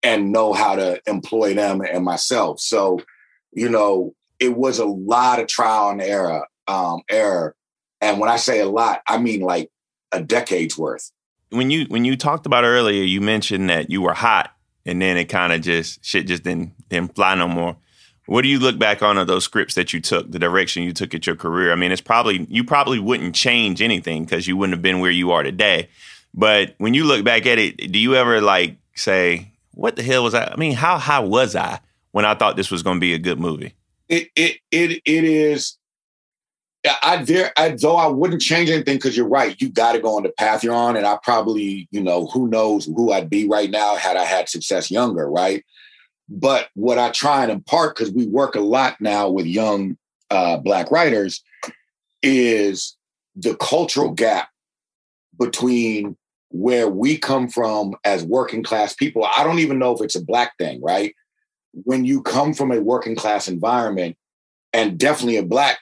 and 0.03 0.33
know 0.33 0.51
how 0.51 0.75
to 0.75 1.01
employ 1.07 1.53
them 1.53 1.81
and 1.81 2.03
myself. 2.03 2.59
So, 2.59 2.99
you 3.53 3.69
know, 3.69 4.13
it 4.39 4.55
was 4.55 4.79
a 4.79 4.85
lot 4.85 5.39
of 5.39 5.47
trial 5.47 5.89
and 5.89 6.01
error, 6.01 6.47
um, 6.67 7.01
error. 7.09 7.55
And 8.01 8.19
when 8.19 8.29
I 8.29 8.37
say 8.37 8.59
a 8.59 8.67
lot, 8.67 9.01
I 9.07 9.17
mean 9.17 9.41
like 9.41 9.69
a 10.11 10.21
decade's 10.21 10.77
worth. 10.77 11.11
When 11.49 11.71
you 11.71 11.85
when 11.85 12.05
you 12.05 12.15
talked 12.15 12.45
about 12.45 12.63
earlier, 12.63 13.03
you 13.03 13.21
mentioned 13.21 13.69
that 13.69 13.89
you 13.89 14.01
were 14.01 14.13
hot 14.13 14.51
and 14.85 15.01
then 15.01 15.17
it 15.17 15.25
kind 15.25 15.51
of 15.51 15.61
just 15.61 16.03
shit 16.03 16.27
just 16.27 16.43
didn't 16.43 16.73
didn't 16.89 17.15
fly 17.15 17.35
no 17.35 17.47
more. 17.47 17.77
What 18.27 18.43
do 18.43 18.47
you 18.47 18.59
look 18.59 18.77
back 18.77 19.01
on 19.01 19.17
of 19.17 19.25
those 19.25 19.43
scripts 19.43 19.73
that 19.73 19.91
you 19.91 19.99
took, 19.99 20.31
the 20.31 20.37
direction 20.37 20.83
you 20.83 20.93
took 20.93 21.15
at 21.15 21.25
your 21.25 21.35
career? 21.35 21.71
I 21.71 21.75
mean, 21.75 21.91
it's 21.91 22.01
probably 22.01 22.45
you 22.49 22.63
probably 22.63 22.99
wouldn't 22.99 23.35
change 23.35 23.81
anything 23.81 24.23
because 24.23 24.47
you 24.47 24.55
wouldn't 24.55 24.75
have 24.75 24.83
been 24.83 24.99
where 24.99 25.11
you 25.11 25.31
are 25.31 25.43
today. 25.43 25.89
But 26.33 26.75
when 26.77 26.93
you 26.93 27.05
look 27.05 27.25
back 27.25 27.45
at 27.47 27.57
it, 27.57 27.91
do 27.91 27.97
you 27.97 28.15
ever 28.15 28.39
like 28.39 28.77
say, 28.95 29.51
what 29.73 29.95
the 29.95 30.03
hell 30.03 30.23
was 30.23 30.35
I? 30.35 30.45
I 30.45 30.55
mean, 30.57 30.73
how 30.73 30.99
high 30.99 31.19
was 31.19 31.55
I 31.55 31.79
when 32.11 32.25
I 32.25 32.35
thought 32.35 32.55
this 32.55 32.69
was 32.69 32.83
going 32.83 32.97
to 32.97 33.01
be 33.01 33.13
a 33.13 33.19
good 33.19 33.39
movie? 33.39 33.73
It 34.09 34.29
it 34.35 34.57
it 34.71 35.01
it 35.05 35.23
is. 35.23 35.77
I 37.03 37.23
there 37.23 37.51
I, 37.57 37.69
though 37.69 37.97
I 37.97 38.07
wouldn't 38.07 38.41
change 38.41 38.69
anything 38.69 38.95
because 38.95 39.15
you're 39.15 39.27
right. 39.27 39.59
You 39.59 39.69
got 39.69 39.93
to 39.93 39.99
go 39.99 40.15
on 40.15 40.23
the 40.23 40.29
path 40.29 40.63
you're 40.63 40.73
on, 40.73 40.97
and 40.97 41.05
I 41.05 41.17
probably 41.23 41.87
you 41.91 42.01
know 42.01 42.27
who 42.27 42.47
knows 42.47 42.85
who 42.85 43.11
I'd 43.11 43.29
be 43.29 43.47
right 43.47 43.69
now 43.69 43.95
had 43.95 44.17
I 44.17 44.23
had 44.23 44.49
success 44.49 44.89
younger, 44.89 45.29
right? 45.29 45.63
But 46.29 46.69
what 46.75 46.97
I 46.97 47.09
try 47.09 47.43
and 47.43 47.51
impart 47.51 47.95
because 47.95 48.13
we 48.13 48.27
work 48.27 48.55
a 48.55 48.61
lot 48.61 48.99
now 48.99 49.29
with 49.29 49.45
young 49.45 49.97
uh, 50.29 50.57
black 50.57 50.91
writers 50.91 51.43
is 52.21 52.95
the 53.35 53.55
cultural 53.55 54.11
gap 54.11 54.49
between 55.37 56.17
where 56.49 56.89
we 56.89 57.17
come 57.17 57.47
from 57.47 57.95
as 58.03 58.23
working 58.23 58.63
class 58.63 58.93
people, 58.93 59.25
I 59.25 59.43
don't 59.43 59.59
even 59.59 59.79
know 59.79 59.93
if 59.93 60.01
it's 60.01 60.15
a 60.15 60.23
black 60.23 60.57
thing, 60.57 60.81
right? 60.81 61.15
When 61.73 62.05
you 62.05 62.21
come 62.21 62.53
from 62.53 62.71
a 62.71 62.81
working 62.81 63.15
class 63.15 63.47
environment 63.47 64.17
and 64.73 64.97
definitely 64.97 65.37
a 65.37 65.43
black 65.43 65.79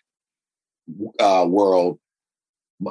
uh, 1.19 1.45
world, 1.47 1.99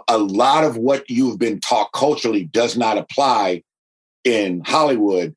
a 0.08 0.18
lot 0.18 0.64
of 0.64 0.76
what 0.76 1.08
you've 1.08 1.38
been 1.38 1.60
taught 1.60 1.92
culturally 1.92 2.44
does 2.44 2.76
not 2.76 2.98
apply 2.98 3.62
in 4.24 4.62
Hollywood. 4.64 5.34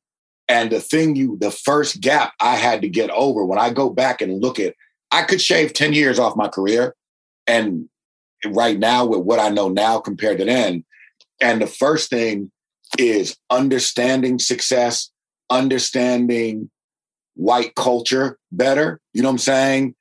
And 0.48 0.70
the 0.70 0.80
thing 0.80 1.14
you, 1.14 1.38
the 1.40 1.52
first 1.52 2.00
gap 2.00 2.32
I 2.40 2.56
had 2.56 2.82
to 2.82 2.88
get 2.88 3.10
over 3.10 3.44
when 3.44 3.58
I 3.58 3.70
go 3.70 3.88
back 3.90 4.20
and 4.20 4.42
look 4.42 4.58
at, 4.58 4.74
I 5.12 5.22
could 5.22 5.40
shave 5.40 5.72
10 5.72 5.92
years 5.92 6.18
off 6.18 6.36
my 6.36 6.48
career. 6.48 6.94
And 7.46 7.88
right 8.46 8.78
now, 8.78 9.06
with 9.06 9.20
what 9.20 9.38
I 9.38 9.48
know 9.48 9.68
now 9.68 10.00
compared 10.00 10.38
to 10.38 10.44
then, 10.44 10.84
and 11.40 11.62
the 11.62 11.66
first 11.66 12.10
thing 12.10 12.50
is 12.98 13.36
understanding 13.50 14.38
success, 14.38 15.10
understanding 15.50 16.70
white 17.40 17.74
culture 17.74 18.38
better, 18.52 19.00
you 19.14 19.22
know 19.22 19.28
what 19.28 19.34
I'm 19.34 19.38
saying? 19.38 19.94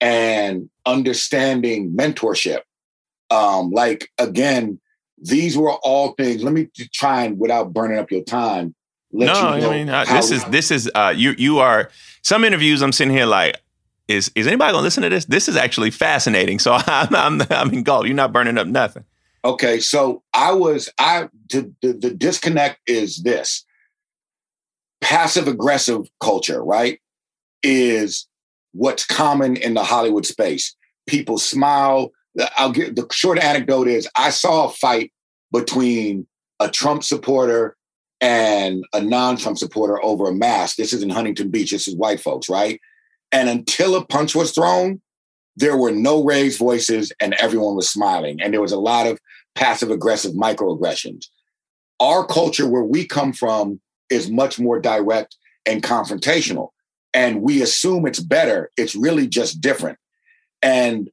And 0.00 0.68
understanding 0.84 1.92
mentorship. 1.92 2.62
Um, 3.30 3.70
like 3.70 4.10
again, 4.18 4.80
these 5.16 5.56
were 5.56 5.72
all 5.72 6.12
things. 6.12 6.42
Let 6.42 6.52
me 6.52 6.68
try 6.92 7.24
and 7.24 7.38
without 7.38 7.72
burning 7.72 7.98
up 7.98 8.10
your 8.10 8.24
time. 8.24 8.74
no, 9.12 9.54
you 9.54 9.60
know 9.60 9.70
I 9.70 9.78
mean 9.78 9.88
uh, 9.88 10.04
this 10.04 10.30
is 10.32 10.44
this 10.46 10.70
is 10.70 10.90
uh, 10.94 11.14
you 11.16 11.34
you 11.38 11.60
are 11.60 11.90
some 12.22 12.44
interviews. 12.44 12.82
I'm 12.82 12.92
sitting 12.92 13.14
here 13.14 13.26
like, 13.26 13.56
is 14.08 14.32
is 14.34 14.48
anybody 14.48 14.72
gonna 14.72 14.82
listen 14.82 15.04
to 15.04 15.10
this? 15.10 15.26
This 15.26 15.48
is 15.48 15.56
actually 15.56 15.92
fascinating. 15.92 16.58
So 16.58 16.72
I'm 16.86 17.14
I'm 17.14 17.42
I'm 17.50 17.72
engulfed. 17.72 18.06
You're 18.06 18.16
not 18.16 18.32
burning 18.32 18.58
up 18.58 18.66
nothing. 18.66 19.04
Okay, 19.44 19.78
so 19.78 20.22
I 20.34 20.52
was 20.52 20.90
I 20.98 21.28
the, 21.50 21.72
the, 21.82 21.92
the 21.92 22.10
disconnect 22.10 22.80
is 22.86 23.22
this 23.22 23.64
passive 25.00 25.48
aggressive 25.48 26.02
culture, 26.20 26.62
right? 26.62 27.00
Is 27.62 28.26
what's 28.72 29.06
common 29.06 29.56
in 29.56 29.74
the 29.74 29.84
Hollywood 29.84 30.26
space. 30.26 30.74
People 31.06 31.38
smile. 31.38 32.12
I'll 32.56 32.72
get 32.72 32.96
the 32.96 33.06
short 33.10 33.38
anecdote 33.38 33.88
is 33.88 34.08
I 34.16 34.30
saw 34.30 34.66
a 34.66 34.70
fight 34.70 35.12
between 35.52 36.26
a 36.60 36.70
Trump 36.70 37.02
supporter 37.02 37.76
and 38.20 38.84
a 38.92 39.00
non-Trump 39.00 39.58
supporter 39.58 40.02
over 40.04 40.28
a 40.28 40.34
mask. 40.34 40.76
This 40.76 40.92
is 40.92 41.02
in 41.02 41.10
Huntington 41.10 41.50
Beach. 41.50 41.72
This 41.72 41.88
is 41.88 41.96
white 41.96 42.20
folks, 42.20 42.48
right? 42.48 42.80
And 43.32 43.48
until 43.48 43.96
a 43.96 44.04
punch 44.04 44.34
was 44.34 44.52
thrown, 44.52 45.00
there 45.56 45.76
were 45.76 45.90
no 45.90 46.22
raised 46.22 46.58
voices 46.58 47.12
and 47.20 47.34
everyone 47.34 47.76
was 47.76 47.88
smiling. 47.88 48.40
And 48.40 48.52
there 48.52 48.60
was 48.60 48.72
a 48.72 48.78
lot 48.78 49.06
of 49.06 49.18
passive 49.54 49.90
aggressive 49.90 50.32
microaggressions. 50.32 51.26
Our 51.98 52.26
culture, 52.26 52.68
where 52.68 52.84
we 52.84 53.06
come 53.06 53.32
from, 53.32 53.80
is 54.10 54.30
much 54.30 54.58
more 54.58 54.80
direct 54.80 55.36
and 55.66 55.82
confrontational. 55.82 56.70
And 57.12 57.42
we 57.42 57.62
assume 57.62 58.06
it's 58.06 58.20
better. 58.20 58.70
It's 58.76 58.94
really 58.94 59.26
just 59.26 59.60
different. 59.60 59.98
And 60.62 61.10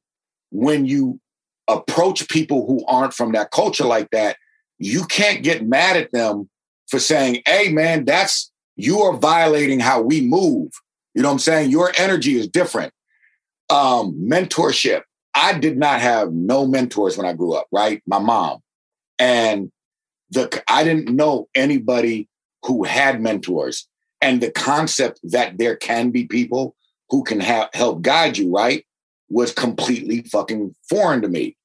when 0.50 0.86
you 0.86 1.20
approach 1.68 2.28
people 2.28 2.66
who 2.66 2.84
aren't 2.86 3.14
from 3.14 3.32
that 3.32 3.50
culture 3.50 3.84
like 3.84 4.10
that, 4.10 4.36
you 4.78 5.04
can't 5.04 5.42
get 5.42 5.66
mad 5.66 5.96
at 5.96 6.12
them 6.12 6.48
for 6.88 6.98
saying, 6.98 7.42
hey, 7.46 7.68
man, 7.70 8.04
that's 8.04 8.50
you 8.76 9.00
are 9.00 9.16
violating 9.16 9.80
how 9.80 10.00
we 10.00 10.20
move. 10.20 10.70
You 11.14 11.22
know 11.22 11.28
what 11.28 11.34
I'm 11.34 11.38
saying? 11.40 11.70
Your 11.70 11.92
energy 11.98 12.38
is 12.38 12.48
different. 12.48 12.92
Um, 13.70 14.14
mentorship. 14.14 15.02
I 15.34 15.58
did 15.58 15.76
not 15.76 16.00
have 16.00 16.32
no 16.32 16.66
mentors 16.66 17.18
when 17.18 17.26
I 17.26 17.32
grew 17.32 17.54
up, 17.54 17.66
right? 17.72 18.02
My 18.06 18.18
mom. 18.18 18.60
And 19.18 19.70
the 20.30 20.62
I 20.68 20.84
didn't 20.84 21.14
know 21.14 21.48
anybody 21.54 22.27
who 22.64 22.84
had 22.84 23.20
mentors. 23.20 23.88
And 24.20 24.40
the 24.40 24.50
concept 24.50 25.20
that 25.22 25.58
there 25.58 25.76
can 25.76 26.10
be 26.10 26.26
people 26.26 26.74
who 27.10 27.22
can 27.22 27.40
have, 27.40 27.68
help 27.72 28.02
guide 28.02 28.36
you, 28.36 28.52
right, 28.52 28.84
was 29.28 29.52
completely 29.52 30.22
fucking 30.22 30.74
foreign 30.88 31.22
to 31.22 31.28
me. 31.28 31.56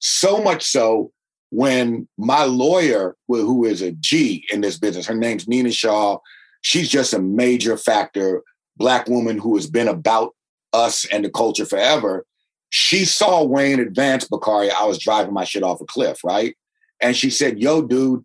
So 0.00 0.42
much 0.42 0.64
so 0.64 1.12
when 1.50 2.08
my 2.18 2.44
lawyer, 2.44 3.16
who 3.28 3.64
is 3.64 3.80
a 3.80 3.92
G 3.92 4.44
in 4.50 4.60
this 4.60 4.78
business, 4.78 5.06
her 5.06 5.14
name's 5.14 5.46
Nina 5.46 5.70
Shaw, 5.70 6.18
she's 6.62 6.88
just 6.88 7.14
a 7.14 7.20
major 7.20 7.76
factor, 7.76 8.42
black 8.76 9.08
woman 9.08 9.38
who 9.38 9.54
has 9.54 9.68
been 9.68 9.88
about 9.88 10.34
us 10.72 11.04
and 11.06 11.24
the 11.24 11.30
culture 11.30 11.64
forever. 11.64 12.26
She 12.70 13.04
saw 13.04 13.44
Wayne 13.44 13.78
advance, 13.78 14.26
Bakari, 14.26 14.70
I 14.70 14.84
was 14.84 14.98
driving 14.98 15.32
my 15.32 15.44
shit 15.44 15.62
off 15.62 15.80
a 15.80 15.84
cliff, 15.84 16.24
right? 16.24 16.56
And 17.00 17.16
she 17.16 17.30
said, 17.30 17.60
Yo, 17.60 17.82
dude, 17.82 18.24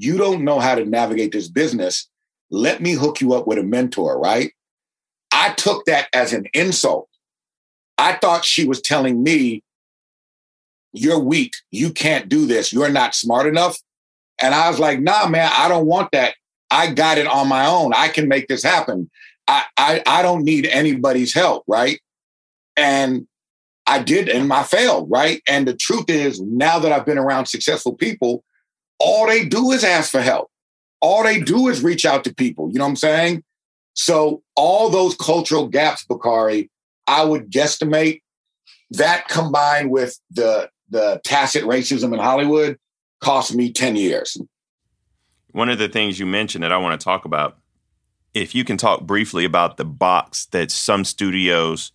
you 0.00 0.16
don't 0.16 0.44
know 0.44 0.60
how 0.60 0.74
to 0.74 0.86
navigate 0.86 1.30
this 1.32 1.48
business. 1.48 2.08
Let 2.50 2.80
me 2.80 2.92
hook 2.92 3.20
you 3.20 3.34
up 3.34 3.46
with 3.46 3.58
a 3.58 3.62
mentor, 3.62 4.18
right? 4.18 4.52
I 5.30 5.52
took 5.52 5.84
that 5.84 6.08
as 6.14 6.32
an 6.32 6.46
insult. 6.54 7.06
I 7.98 8.14
thought 8.14 8.46
she 8.46 8.66
was 8.66 8.80
telling 8.80 9.22
me, 9.22 9.62
You're 10.94 11.18
weak. 11.18 11.52
You 11.70 11.92
can't 11.92 12.30
do 12.30 12.46
this. 12.46 12.72
You're 12.72 12.88
not 12.88 13.14
smart 13.14 13.46
enough. 13.46 13.78
And 14.40 14.54
I 14.54 14.70
was 14.70 14.78
like, 14.78 15.00
Nah, 15.00 15.28
man, 15.28 15.50
I 15.54 15.68
don't 15.68 15.86
want 15.86 16.12
that. 16.12 16.34
I 16.70 16.92
got 16.92 17.18
it 17.18 17.26
on 17.26 17.48
my 17.48 17.66
own. 17.66 17.92
I 17.94 18.08
can 18.08 18.26
make 18.26 18.48
this 18.48 18.62
happen. 18.62 19.10
I, 19.48 19.64
I, 19.76 20.02
I 20.06 20.22
don't 20.22 20.44
need 20.44 20.64
anybody's 20.66 21.34
help, 21.34 21.64
right? 21.66 22.00
And 22.74 23.26
I 23.86 24.02
did, 24.02 24.30
and 24.30 24.50
I 24.50 24.62
failed, 24.62 25.10
right? 25.10 25.42
And 25.46 25.68
the 25.68 25.74
truth 25.74 26.08
is, 26.08 26.40
now 26.40 26.78
that 26.78 26.92
I've 26.92 27.04
been 27.04 27.18
around 27.18 27.46
successful 27.46 27.92
people, 27.92 28.44
all 29.00 29.26
they 29.26 29.44
do 29.44 29.72
is 29.72 29.82
ask 29.82 30.12
for 30.12 30.20
help. 30.20 30.50
All 31.00 31.24
they 31.24 31.40
do 31.40 31.68
is 31.68 31.82
reach 31.82 32.04
out 32.04 32.22
to 32.24 32.34
people. 32.34 32.70
You 32.70 32.78
know 32.78 32.84
what 32.84 32.90
I'm 32.90 32.96
saying? 32.96 33.42
So 33.94 34.42
all 34.54 34.90
those 34.90 35.16
cultural 35.16 35.66
gaps, 35.66 36.04
Bakari, 36.04 36.70
I 37.06 37.24
would 37.24 37.50
guesstimate 37.50 38.20
that 38.90 39.26
combined 39.28 39.90
with 39.90 40.18
the 40.30 40.70
the 40.90 41.20
tacit 41.24 41.64
racism 41.64 42.12
in 42.12 42.18
Hollywood 42.18 42.76
cost 43.20 43.54
me 43.54 43.72
10 43.72 43.94
years. 43.94 44.36
One 45.52 45.68
of 45.68 45.78
the 45.78 45.88
things 45.88 46.18
you 46.18 46.26
mentioned 46.26 46.64
that 46.64 46.72
I 46.72 46.78
want 46.78 47.00
to 47.00 47.04
talk 47.04 47.24
about, 47.24 47.58
if 48.34 48.54
you 48.54 48.64
can 48.64 48.76
talk 48.76 49.02
briefly 49.02 49.44
about 49.44 49.76
the 49.76 49.84
box 49.84 50.46
that 50.46 50.70
some 50.72 51.04
studios 51.04 51.92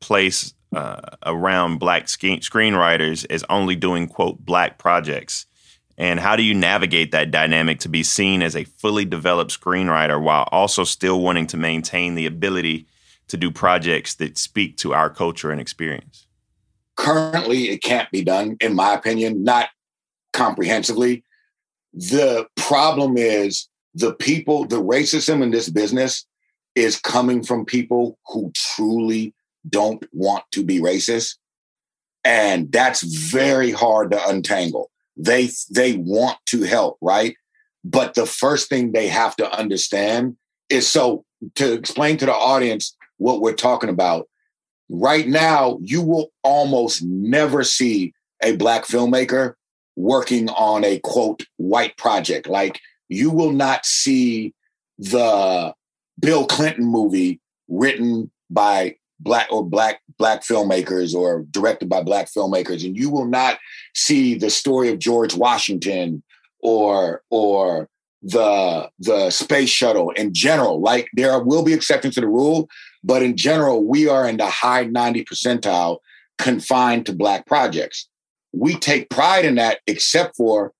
place 0.00 0.54
uh, 0.74 1.00
around 1.24 1.78
black 1.78 2.06
screenwriters 2.06 3.24
as 3.30 3.44
only 3.48 3.76
doing 3.76 4.08
quote 4.08 4.44
black 4.44 4.78
projects 4.78 5.46
and 5.98 6.20
how 6.20 6.36
do 6.36 6.42
you 6.42 6.54
navigate 6.54 7.10
that 7.12 7.30
dynamic 7.30 7.80
to 7.80 7.88
be 7.88 8.02
seen 8.02 8.42
as 8.42 8.54
a 8.54 8.64
fully 8.64 9.04
developed 9.04 9.58
screenwriter 9.58 10.20
while 10.20 10.48
also 10.52 10.84
still 10.84 11.20
wanting 11.20 11.46
to 11.48 11.56
maintain 11.56 12.14
the 12.14 12.26
ability 12.26 12.86
to 13.28 13.36
do 13.36 13.50
projects 13.50 14.14
that 14.14 14.36
speak 14.36 14.76
to 14.78 14.92
our 14.92 15.08
culture 15.08 15.50
and 15.50 15.60
experience? 15.60 16.26
Currently, 16.96 17.70
it 17.70 17.82
can't 17.82 18.10
be 18.10 18.22
done, 18.22 18.56
in 18.60 18.74
my 18.74 18.94
opinion, 18.94 19.42
not 19.42 19.68
comprehensively. 20.32 21.24
The 21.92 22.46
problem 22.56 23.16
is 23.16 23.68
the 23.94 24.14
people, 24.14 24.66
the 24.66 24.82
racism 24.82 25.42
in 25.42 25.50
this 25.50 25.70
business 25.70 26.26
is 26.74 27.00
coming 27.00 27.42
from 27.42 27.64
people 27.64 28.18
who 28.26 28.52
truly 28.54 29.34
don't 29.68 30.04
want 30.12 30.44
to 30.52 30.62
be 30.62 30.78
racist. 30.78 31.36
And 32.22 32.70
that's 32.70 33.02
very 33.02 33.70
hard 33.70 34.10
to 34.10 34.28
untangle 34.28 34.90
they 35.16 35.50
they 35.70 35.96
want 35.96 36.38
to 36.46 36.62
help, 36.62 36.98
right? 37.00 37.36
But 37.84 38.14
the 38.14 38.26
first 38.26 38.68
thing 38.68 38.92
they 38.92 39.08
have 39.08 39.36
to 39.36 39.50
understand 39.50 40.36
is 40.68 40.88
so 40.88 41.24
to 41.54 41.72
explain 41.72 42.16
to 42.18 42.26
the 42.26 42.34
audience 42.34 42.96
what 43.18 43.40
we're 43.40 43.54
talking 43.54 43.90
about. 43.90 44.28
Right 44.88 45.26
now, 45.26 45.78
you 45.80 46.02
will 46.02 46.32
almost 46.42 47.02
never 47.02 47.64
see 47.64 48.12
a 48.42 48.56
black 48.56 48.84
filmmaker 48.84 49.54
working 49.96 50.48
on 50.50 50.84
a 50.84 50.98
quote 51.00 51.44
white 51.56 51.96
project. 51.96 52.46
Like 52.48 52.80
you 53.08 53.30
will 53.30 53.52
not 53.52 53.86
see 53.86 54.54
the 54.98 55.74
Bill 56.20 56.46
Clinton 56.46 56.84
movie 56.84 57.40
written 57.68 58.30
by 58.50 58.96
black 59.20 59.48
or 59.50 59.64
black 59.64 60.00
black 60.18 60.42
filmmakers 60.42 61.14
or 61.14 61.44
directed 61.50 61.88
by 61.88 62.02
black 62.02 62.26
filmmakers 62.26 62.84
and 62.84 62.96
you 62.96 63.10
will 63.10 63.26
not 63.26 63.58
see 63.94 64.34
the 64.34 64.50
story 64.50 64.88
of 64.88 64.98
George 64.98 65.34
Washington 65.34 66.22
or 66.60 67.22
or 67.30 67.88
the 68.22 68.90
the 68.98 69.30
space 69.30 69.68
shuttle 69.68 70.10
in 70.10 70.34
general. 70.34 70.80
Like 70.80 71.08
there 71.14 71.38
will 71.42 71.62
be 71.62 71.72
exceptions 71.72 72.14
to 72.14 72.20
the 72.20 72.28
rule 72.28 72.68
but 73.04 73.22
in 73.22 73.36
general 73.36 73.84
we 73.84 74.08
are 74.08 74.28
in 74.28 74.36
the 74.36 74.46
high 74.46 74.84
90 74.84 75.24
percentile 75.24 75.98
confined 76.38 77.06
to 77.06 77.14
black 77.14 77.46
projects. 77.46 78.08
We 78.52 78.74
take 78.74 79.10
pride 79.10 79.44
in 79.44 79.54
that 79.56 79.80
except 79.86 80.36
for 80.36 80.72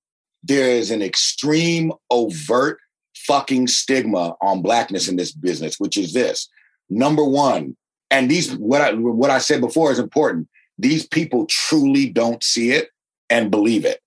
there 0.42 0.70
is 0.70 0.90
an 0.90 1.02
extreme 1.02 1.92
overt 2.10 2.78
fucking 3.14 3.66
stigma 3.66 4.36
on 4.40 4.62
blackness 4.62 5.08
in 5.08 5.16
this 5.16 5.32
business 5.32 5.80
which 5.80 5.96
is 5.96 6.12
this. 6.12 6.48
Number 6.90 7.24
1 7.24 7.76
and 8.10 8.30
these 8.30 8.56
what 8.56 8.80
I 8.80 8.92
what 8.94 9.30
I 9.30 9.38
said 9.38 9.60
before 9.60 9.90
is 9.90 9.98
important. 9.98 10.48
These 10.78 11.06
people 11.06 11.46
truly 11.46 12.08
don't 12.08 12.42
see 12.44 12.70
it 12.70 12.90
and 13.30 13.50
believe 13.50 13.84
it. 13.84 14.00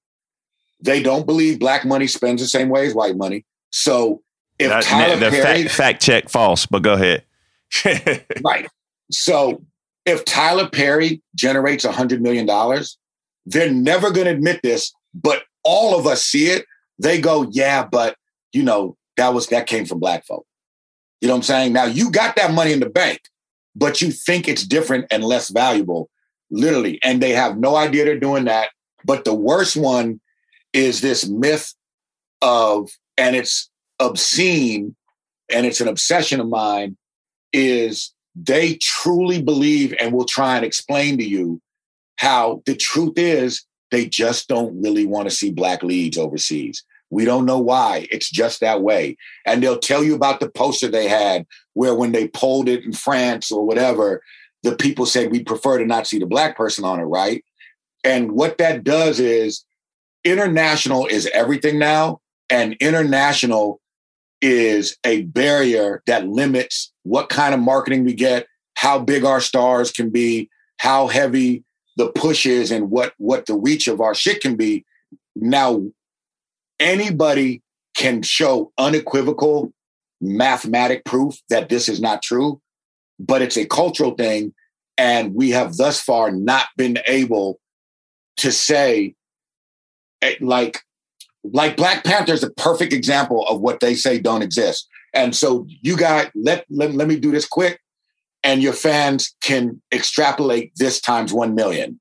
They 0.81 1.01
don't 1.01 1.25
believe 1.25 1.59
black 1.59 1.83
money 1.85 2.07
spends 2.07 2.41
the 2.41 2.47
same 2.47 2.69
way 2.69 2.85
as 2.87 2.93
white 2.93 3.17
money. 3.17 3.45
So 3.71 4.21
if 4.59 4.69
that, 4.69 4.83
Tyler 4.83 5.17
the 5.17 5.29
Perry, 5.29 5.63
fact, 5.63 5.75
fact 5.75 6.01
check 6.01 6.29
false, 6.29 6.65
but 6.65 6.81
go 6.83 6.93
ahead. 6.93 7.23
right. 8.43 8.67
So 9.11 9.61
if 10.05 10.25
Tyler 10.25 10.69
Perry 10.69 11.21
generates 11.35 11.85
a 11.85 11.91
hundred 11.91 12.21
million 12.21 12.45
dollars, 12.45 12.97
They're 13.45 13.71
never 13.71 14.11
going 14.11 14.25
to 14.25 14.31
admit 14.31 14.61
this, 14.63 14.93
but 15.13 15.43
all 15.63 15.97
of 15.97 16.05
us 16.05 16.23
see 16.23 16.47
it. 16.47 16.65
They 16.99 17.19
go, 17.19 17.47
yeah, 17.51 17.85
but 17.85 18.15
you 18.53 18.63
know, 18.63 18.97
that 19.17 19.33
was 19.33 19.47
that 19.47 19.67
came 19.67 19.85
from 19.85 19.99
black 19.99 20.25
folk. 20.25 20.45
You 21.21 21.27
know 21.27 21.33
what 21.33 21.39
I'm 21.39 21.43
saying? 21.43 21.73
Now 21.73 21.85
you 21.85 22.11
got 22.11 22.35
that 22.35 22.53
money 22.53 22.71
in 22.73 22.79
the 22.79 22.89
bank, 22.89 23.19
but 23.75 24.01
you 24.01 24.11
think 24.11 24.47
it's 24.47 24.65
different 24.65 25.05
and 25.11 25.23
less 25.23 25.49
valuable, 25.49 26.09
literally. 26.51 26.99
And 27.03 27.21
they 27.21 27.31
have 27.31 27.57
no 27.57 27.75
idea 27.75 28.05
they're 28.05 28.19
doing 28.19 28.45
that. 28.45 28.69
But 29.05 29.25
the 29.25 29.33
worst 29.33 29.77
one 29.77 30.19
is 30.73 31.01
this 31.01 31.27
myth 31.27 31.73
of, 32.41 32.89
and 33.17 33.35
it's 33.35 33.69
obscene 33.99 34.95
and 35.51 35.65
it's 35.65 35.81
an 35.81 35.87
obsession 35.87 36.39
of 36.39 36.47
mine, 36.47 36.97
is 37.53 38.13
they 38.35 38.77
truly 38.81 39.41
believe 39.41 39.93
and 39.99 40.13
will 40.13 40.25
try 40.25 40.55
and 40.55 40.65
explain 40.65 41.17
to 41.17 41.23
you 41.23 41.61
how 42.17 42.61
the 42.65 42.75
truth 42.75 43.17
is 43.17 43.65
they 43.91 44.05
just 44.05 44.47
don't 44.47 44.79
really 44.81 45.05
want 45.05 45.29
to 45.29 45.35
see 45.35 45.51
black 45.51 45.81
leads 45.83 46.17
overseas. 46.17 46.83
We 47.09 47.25
don't 47.25 47.45
know 47.45 47.59
why. 47.59 48.07
It's 48.11 48.29
just 48.29 48.59
that 48.59 48.81
way. 48.81 49.17
And 49.45 49.61
they'll 49.61 49.79
tell 49.79 50.03
you 50.03 50.15
about 50.15 50.39
the 50.39 50.49
poster 50.49 50.87
they 50.87 51.07
had 51.07 51.45
where 51.73 51.95
when 51.95 52.11
they 52.11 52.27
pulled 52.27 52.69
it 52.69 52.83
in 52.83 52.93
France 52.93 53.51
or 53.51 53.65
whatever, 53.65 54.21
the 54.63 54.75
people 54.75 55.05
said 55.05 55.31
we 55.31 55.43
prefer 55.43 55.77
to 55.77 55.85
not 55.85 56.07
see 56.07 56.19
the 56.19 56.25
black 56.25 56.57
person 56.57 56.83
on 56.83 56.99
it, 56.99 57.03
right? 57.03 57.43
And 58.03 58.33
what 58.33 58.57
that 58.57 58.83
does 58.83 59.19
is 59.19 59.63
international 60.23 61.07
is 61.07 61.29
everything 61.33 61.79
now. 61.79 62.21
And 62.49 62.75
international 62.79 63.79
is 64.41 64.97
a 65.05 65.23
barrier 65.23 66.01
that 66.07 66.27
limits 66.27 66.91
what 67.03 67.29
kind 67.29 67.53
of 67.53 67.59
marketing 67.59 68.05
we 68.05 68.13
get, 68.13 68.47
how 68.75 68.99
big 68.99 69.23
our 69.23 69.41
stars 69.41 69.91
can 69.91 70.09
be, 70.09 70.49
how 70.77 71.07
heavy 71.07 71.63
the 71.97 72.09
push 72.11 72.45
is, 72.45 72.71
and 72.71 72.89
what 72.89 73.13
what 73.17 73.45
the 73.45 73.55
reach 73.55 73.87
of 73.87 73.99
our 73.99 74.15
shit 74.15 74.41
can 74.41 74.55
be. 74.55 74.85
Now, 75.35 75.83
anybody 76.79 77.61
can 77.95 78.21
show 78.21 78.71
unequivocal 78.77 79.73
mathematic 80.21 81.05
proof 81.05 81.35
that 81.49 81.69
this 81.69 81.89
is 81.89 81.99
not 81.99 82.21
true, 82.21 82.61
but 83.19 83.41
it's 83.41 83.57
a 83.57 83.65
cultural 83.65 84.11
thing, 84.15 84.53
and 84.97 85.33
we 85.33 85.51
have 85.51 85.77
thus 85.77 86.01
far 86.01 86.31
not 86.31 86.67
been 86.77 86.99
able 87.07 87.59
to 88.37 88.51
say 88.51 89.15
eh, 90.21 90.35
like 90.39 90.79
like 91.43 91.77
Black 91.77 92.03
Panther 92.03 92.33
is 92.33 92.43
a 92.43 92.51
perfect 92.51 92.93
example 92.93 93.45
of 93.47 93.61
what 93.61 93.79
they 93.79 93.95
say 93.95 94.19
don't 94.19 94.41
exist. 94.41 94.87
And 95.13 95.35
so 95.35 95.65
you 95.81 95.97
got 95.97 96.31
let, 96.35 96.65
let 96.69 96.93
let 96.93 97.07
me 97.07 97.19
do 97.19 97.31
this 97.31 97.47
quick, 97.47 97.79
and 98.43 98.61
your 98.61 98.73
fans 98.73 99.35
can 99.41 99.81
extrapolate 99.91 100.71
this 100.75 101.01
times 101.01 101.33
one 101.33 101.55
million. 101.55 101.99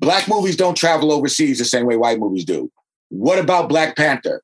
Black 0.00 0.28
movies 0.28 0.56
don't 0.56 0.76
travel 0.76 1.12
overseas 1.12 1.58
the 1.58 1.64
same 1.64 1.86
way 1.86 1.96
white 1.96 2.18
movies 2.18 2.44
do. 2.44 2.70
What 3.12 3.38
about 3.38 3.68
Black 3.68 3.94
Panther? 3.94 4.42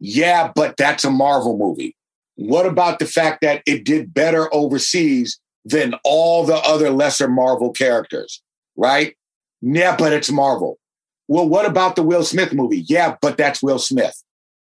Yeah, 0.00 0.50
but 0.54 0.78
that's 0.78 1.04
a 1.04 1.10
Marvel 1.10 1.58
movie. 1.58 1.94
What 2.36 2.64
about 2.64 3.00
the 3.00 3.04
fact 3.04 3.42
that 3.42 3.62
it 3.66 3.84
did 3.84 4.14
better 4.14 4.52
overseas 4.54 5.38
than 5.66 5.94
all 6.04 6.46
the 6.46 6.56
other 6.56 6.88
lesser 6.88 7.28
Marvel 7.28 7.70
characters? 7.70 8.42
Right? 8.76 9.14
Yeah, 9.60 9.94
but 9.94 10.14
it's 10.14 10.30
Marvel. 10.30 10.78
Well, 11.26 11.46
what 11.46 11.66
about 11.66 11.96
the 11.96 12.02
Will 12.02 12.24
Smith 12.24 12.54
movie? 12.54 12.86
Yeah, 12.88 13.16
but 13.20 13.36
that's 13.36 13.62
Will 13.62 13.78
Smith. 13.78 14.22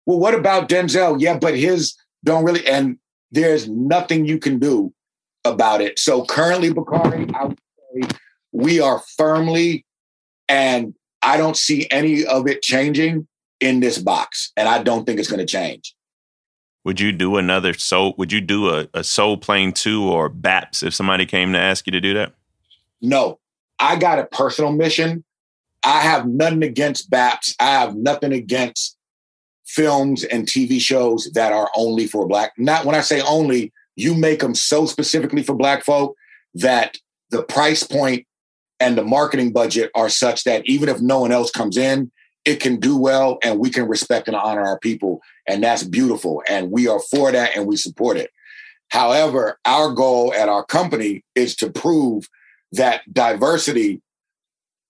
Well, 0.06 0.20
what 0.20 0.36
about 0.36 0.70
Denzel? 0.70 1.20
Yeah, 1.20 1.40
but 1.40 1.58
his 1.58 1.96
don't 2.24 2.46
really, 2.46 2.68
and 2.68 3.00
there's 3.32 3.68
nothing 3.68 4.28
you 4.28 4.38
can 4.38 4.60
do 4.60 4.94
about 5.46 5.82
it. 5.82 5.98
So 5.98 6.26
currently, 6.26 6.72
Bakari, 6.72 7.28
I 7.34 7.46
would 7.46 7.60
say 7.96 8.18
we 8.52 8.80
are 8.80 9.02
firmly, 9.18 9.84
and 10.48 10.94
I 11.24 11.38
don't 11.38 11.58
see 11.58 11.88
any 11.90 12.24
of 12.24 12.48
it 12.48 12.62
changing 12.62 13.28
in 13.62 13.80
this 13.80 13.98
box, 13.98 14.52
and 14.58 14.68
I 14.68 14.84
don't 14.84 15.06
think 15.06 15.20
it's 15.20 15.30
going 15.30 15.40
to 15.40 15.46
change. 15.46 15.96
Would 16.84 17.00
you 17.00 17.12
do 17.12 17.38
another 17.38 17.74
soul? 17.74 18.16
Would 18.18 18.32
you 18.32 18.42
do 18.42 18.70
a, 18.70 18.88
a 18.94 19.04
Soul 19.04 19.38
Plane 19.38 19.72
two 19.72 20.04
or 20.04 20.30
BAPS 20.30 20.82
if 20.82 20.94
somebody 20.94 21.26
came 21.26 21.54
to 21.54 21.60
ask 21.60 21.86
you 21.86 21.92
to 21.92 22.02
do 22.02 22.16
that? 22.16 22.34
No, 23.02 23.40
I 23.80 23.96
got 23.96 24.20
a 24.20 24.26
personal 24.26 24.72
mission 24.72 25.24
I 25.84 26.02
have 26.02 26.28
nothing 26.28 26.64
against 26.64 27.10
BAPS. 27.10 27.56
I 27.60 27.72
have 27.72 27.96
nothing 27.96 28.34
against 28.34 28.98
films 29.66 30.24
and 30.24 30.46
TV 30.46 30.80
shows 30.80 31.30
that 31.34 31.52
are 31.54 31.70
only 31.76 32.08
for 32.08 32.28
black. 32.28 32.54
Not 32.58 32.86
when 32.86 32.96
I 32.96 33.02
say 33.02 33.22
only, 33.22 33.72
you 33.96 34.14
make 34.14 34.40
them 34.40 34.54
so 34.54 34.86
specifically 34.86 35.44
for 35.44 35.56
black 35.56 35.84
folk 35.84 36.16
that 36.56 36.98
the 37.30 37.44
price 37.44 37.84
point 37.84 38.26
and 38.80 38.98
the 38.98 39.04
marketing 39.04 39.54
budget 39.54 39.92
are 39.96 40.10
such 40.10 40.44
that 40.44 40.66
even 40.66 40.90
if 40.90 41.02
no 41.02 41.20
one 41.20 41.32
else 41.32 41.52
comes 41.52 41.78
in, 41.78 42.12
it 42.46 42.60
can 42.60 42.80
do 42.80 42.98
well 42.98 43.38
and 43.44 43.60
we 43.60 43.70
can 43.70 43.88
respect 43.88 44.28
and 44.28 44.36
honor 44.36 44.64
our 44.64 44.80
people. 44.80 45.22
And 45.48 45.64
that's 45.64 45.84
beautiful. 45.84 46.44
And 46.50 46.72
we 46.72 46.88
are 46.88 47.00
for 47.00 47.32
that 47.32 47.56
and 47.56 47.68
we 47.68 47.78
support 47.78 48.18
it. 48.18 48.32
However, 48.90 49.60
our 49.66 49.92
goal 49.94 50.34
at 50.34 50.50
our 50.50 50.66
company 50.66 51.24
is 51.36 51.56
to 51.58 51.70
prove 51.70 52.28
that 52.74 53.02
diversity 53.12 54.02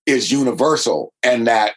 is 0.06 0.32
universal 0.32 1.14
and 1.22 1.46
that 1.48 1.74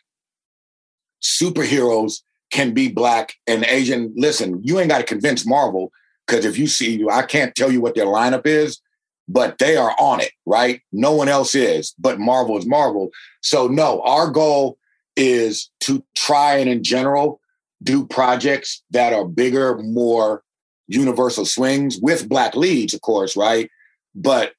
superheroes 1.23 2.23
can 2.51 2.73
be 2.73 2.89
black 2.89 3.35
and 3.47 3.65
Asian. 3.65 4.13
Listen, 4.17 4.61
you 4.63 4.79
ain't 4.79 4.91
got 4.91 4.99
to 4.99 5.05
convince 5.05 5.47
Marvel 5.47 5.91
because 6.27 6.45
if 6.45 6.57
you 6.57 6.67
see, 6.67 7.05
I 7.11 7.23
can't 7.23 7.55
tell 7.55 7.71
you 7.71 7.81
what 7.81 7.95
their 7.95 8.07
lineup 8.07 8.47
is, 8.47 8.81
but 9.29 9.59
they 9.59 9.77
are 9.77 9.95
on 9.99 10.21
it, 10.21 10.33
right? 10.47 10.81
No 10.93 11.13
one 11.13 11.29
else 11.29 11.55
is, 11.55 11.95
but 11.99 12.21
Marvel 12.21 12.57
is 12.59 12.67
Marvel. 12.67 13.11
So, 13.43 13.67
no, 13.67 14.01
our 14.03 14.31
goal 14.31 14.79
is 15.16 15.70
to 15.81 16.05
try 16.14 16.57
and, 16.57 16.68
in 16.68 16.83
general, 16.83 17.40
do 17.83 18.07
projects 18.07 18.83
that 18.90 19.12
are 19.12 19.24
bigger, 19.24 19.79
more 19.79 20.42
universal 20.88 21.44
swings 21.44 21.98
with 22.00 22.29
black 22.29 22.57
leads, 22.57 22.94
of 22.94 23.00
course, 23.00 23.37
right? 23.37 23.70
But 24.14 24.53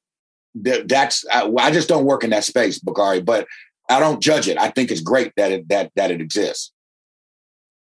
that's 0.55 1.25
I, 1.31 1.51
I, 1.59 1.71
just 1.71 1.89
don't 1.89 2.05
work 2.05 2.23
in 2.23 2.29
that 2.29 2.43
space, 2.43 2.79
Bakari. 2.79 3.21
But 3.21 3.47
I 3.89 3.99
don't 3.99 4.21
judge 4.21 4.47
it. 4.47 4.57
I 4.57 4.69
think 4.69 4.91
it's 4.91 5.01
great 5.01 5.33
that 5.37 5.51
it 5.51 5.69
that 5.69 5.91
that 5.95 6.11
it 6.11 6.21
exists. 6.21 6.71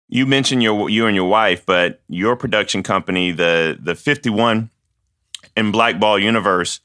You 0.08 0.26
mentioned 0.26 0.62
your 0.62 0.88
you 0.88 1.06
and 1.06 1.14
your 1.14 1.28
wife, 1.28 1.66
but 1.66 2.00
your 2.08 2.36
production 2.36 2.82
company, 2.82 3.32
the 3.32 3.78
the 3.80 3.94
Fifty 3.94 4.30
One 4.30 4.70
and 5.56 5.72
Blackball 5.72 6.18
Universe, 6.18 6.80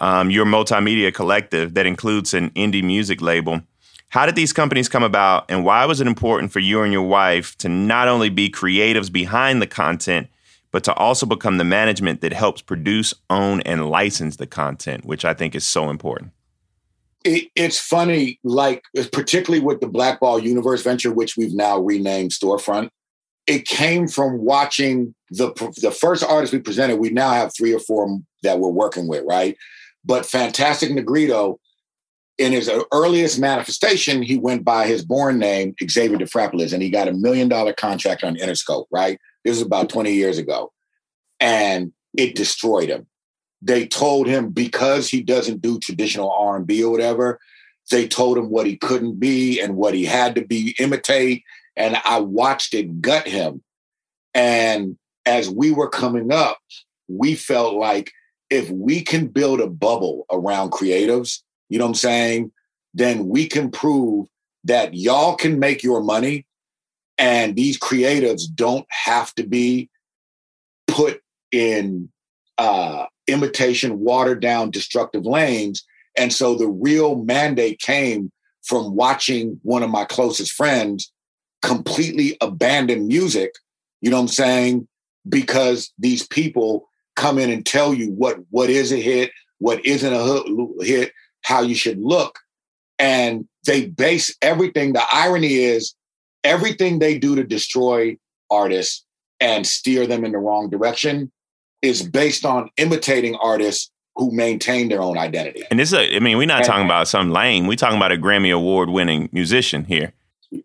um, 0.00 0.30
your 0.30 0.44
multimedia 0.44 1.12
collective 1.12 1.74
that 1.74 1.86
includes 1.86 2.34
an 2.34 2.50
indie 2.50 2.84
music 2.84 3.20
label. 3.20 3.62
How 4.10 4.24
did 4.24 4.36
these 4.36 4.54
companies 4.54 4.88
come 4.88 5.02
about, 5.02 5.44
and 5.50 5.64
why 5.64 5.84
was 5.84 6.00
it 6.00 6.06
important 6.06 6.50
for 6.50 6.60
you 6.60 6.82
and 6.82 6.92
your 6.92 7.02
wife 7.02 7.56
to 7.58 7.68
not 7.68 8.08
only 8.08 8.30
be 8.30 8.48
creatives 8.50 9.12
behind 9.12 9.60
the 9.60 9.66
content, 9.66 10.28
but 10.70 10.82
to 10.84 10.94
also 10.94 11.26
become 11.26 11.58
the 11.58 11.64
management 11.64 12.22
that 12.22 12.32
helps 12.32 12.62
produce, 12.62 13.12
own, 13.28 13.60
and 13.62 13.90
license 13.90 14.36
the 14.36 14.46
content, 14.46 15.04
which 15.04 15.24
I 15.24 15.34
think 15.34 15.54
is 15.54 15.66
so 15.66 15.90
important. 15.90 16.32
It, 17.24 17.50
it's 17.54 17.78
funny, 17.78 18.38
like 18.44 18.82
particularly 19.12 19.62
with 19.64 19.80
the 19.80 19.88
Blackball 19.88 20.42
Universe 20.42 20.82
venture, 20.82 21.12
which 21.12 21.36
we've 21.36 21.54
now 21.54 21.78
renamed 21.78 22.30
Storefront. 22.30 22.88
It 23.46 23.66
came 23.66 24.08
from 24.08 24.38
watching 24.38 25.14
the 25.30 25.52
the 25.82 25.90
first 25.90 26.22
artist 26.22 26.52
we 26.52 26.60
presented. 26.60 26.96
We 26.96 27.10
now 27.10 27.32
have 27.32 27.52
three 27.56 27.74
or 27.74 27.80
four 27.80 28.18
that 28.42 28.58
we're 28.58 28.68
working 28.68 29.08
with, 29.08 29.24
right? 29.26 29.56
But 30.04 30.26
Fantastic 30.26 30.92
Negrito, 30.92 31.58
in 32.38 32.52
his 32.52 32.70
earliest 32.92 33.38
manifestation, 33.38 34.22
he 34.22 34.38
went 34.38 34.64
by 34.64 34.86
his 34.86 35.04
born 35.04 35.38
name, 35.38 35.74
Xavier 35.90 36.18
Dphrepaulezz, 36.18 36.72
and 36.72 36.82
he 36.82 36.88
got 36.88 37.08
a 37.08 37.12
million 37.12 37.48
dollar 37.48 37.72
contract 37.72 38.22
on 38.22 38.36
Interscope, 38.36 38.86
right? 38.92 39.18
This 39.44 39.56
was 39.56 39.66
about 39.66 39.88
20 39.88 40.12
years 40.12 40.38
ago. 40.38 40.72
And 41.40 41.92
it 42.16 42.36
destroyed 42.36 42.88
him. 42.88 43.06
They 43.60 43.86
told 43.86 44.28
him 44.28 44.50
because 44.50 45.08
he 45.08 45.20
doesn't 45.20 45.62
do 45.62 45.80
traditional 45.80 46.30
R&B 46.30 46.82
or 46.84 46.92
whatever, 46.92 47.40
they 47.90 48.06
told 48.06 48.38
him 48.38 48.50
what 48.50 48.66
he 48.66 48.76
couldn't 48.76 49.18
be 49.18 49.60
and 49.60 49.76
what 49.76 49.94
he 49.94 50.04
had 50.04 50.34
to 50.36 50.46
be 50.46 50.76
imitate. 50.78 51.42
And 51.74 51.96
I 52.04 52.20
watched 52.20 52.74
it 52.74 53.00
gut 53.00 53.26
him. 53.26 53.62
And 54.34 54.96
as 55.26 55.50
we 55.50 55.72
were 55.72 55.88
coming 55.88 56.32
up, 56.32 56.58
we 57.08 57.34
felt 57.34 57.74
like 57.74 58.12
if 58.50 58.70
we 58.70 59.02
can 59.02 59.26
build 59.26 59.60
a 59.60 59.66
bubble 59.66 60.26
around 60.30 60.70
creatives, 60.70 61.40
you 61.68 61.78
know 61.78 61.84
what 61.84 61.90
I'm 61.90 61.94
saying? 61.94 62.52
Then 62.94 63.28
we 63.28 63.46
can 63.46 63.70
prove 63.70 64.26
that 64.64 64.94
y'all 64.94 65.36
can 65.36 65.58
make 65.58 65.82
your 65.82 66.02
money 66.02 66.46
and 67.18 67.56
these 67.56 67.78
creatives 67.78 68.42
don't 68.52 68.86
have 68.90 69.34
to 69.34 69.42
be 69.42 69.90
put 70.86 71.20
in 71.50 72.08
uh, 72.58 73.06
imitation, 73.26 74.00
watered 74.00 74.40
down, 74.40 74.70
destructive 74.70 75.26
lanes. 75.26 75.84
And 76.16 76.32
so 76.32 76.54
the 76.54 76.68
real 76.68 77.16
mandate 77.16 77.80
came 77.80 78.32
from 78.64 78.94
watching 78.94 79.60
one 79.62 79.82
of 79.82 79.90
my 79.90 80.04
closest 80.04 80.52
friends 80.52 81.12
completely 81.62 82.36
abandon 82.40 83.08
music, 83.08 83.52
you 84.00 84.10
know 84.10 84.16
what 84.16 84.22
I'm 84.22 84.28
saying? 84.28 84.88
Because 85.28 85.92
these 85.98 86.26
people 86.26 86.88
come 87.16 87.38
in 87.38 87.50
and 87.50 87.66
tell 87.66 87.92
you 87.92 88.10
what 88.12 88.38
what 88.50 88.70
is 88.70 88.92
a 88.92 89.00
hit, 89.00 89.32
what 89.58 89.84
isn't 89.84 90.12
a 90.12 90.84
hit, 90.84 91.12
how 91.48 91.62
you 91.62 91.74
should 91.74 91.98
look. 91.98 92.38
And 92.98 93.48
they 93.66 93.86
base 93.86 94.36
everything. 94.42 94.92
The 94.92 95.02
irony 95.10 95.54
is 95.54 95.94
everything 96.44 96.98
they 96.98 97.18
do 97.18 97.34
to 97.36 97.42
destroy 97.42 98.18
artists 98.50 99.04
and 99.40 99.66
steer 99.66 100.06
them 100.06 100.24
in 100.24 100.32
the 100.32 100.38
wrong 100.38 100.68
direction 100.68 101.32
is 101.80 102.02
based 102.02 102.44
on 102.44 102.68
imitating 102.76 103.34
artists 103.36 103.90
who 104.16 104.30
maintain 104.30 104.88
their 104.88 105.00
own 105.00 105.16
identity. 105.16 105.62
And 105.70 105.78
this, 105.78 105.92
is 105.92 105.98
a, 105.98 106.16
I 106.16 106.18
mean, 106.18 106.36
we're 106.36 106.46
not 106.46 106.58
and, 106.58 106.66
talking 106.66 106.84
about 106.84 107.08
some 107.08 107.30
lame. 107.30 107.66
We're 107.66 107.76
talking 107.76 107.96
about 107.96 108.12
a 108.12 108.16
Grammy 108.16 108.52
Award 108.52 108.90
winning 108.90 109.30
musician 109.32 109.84
here. 109.84 110.12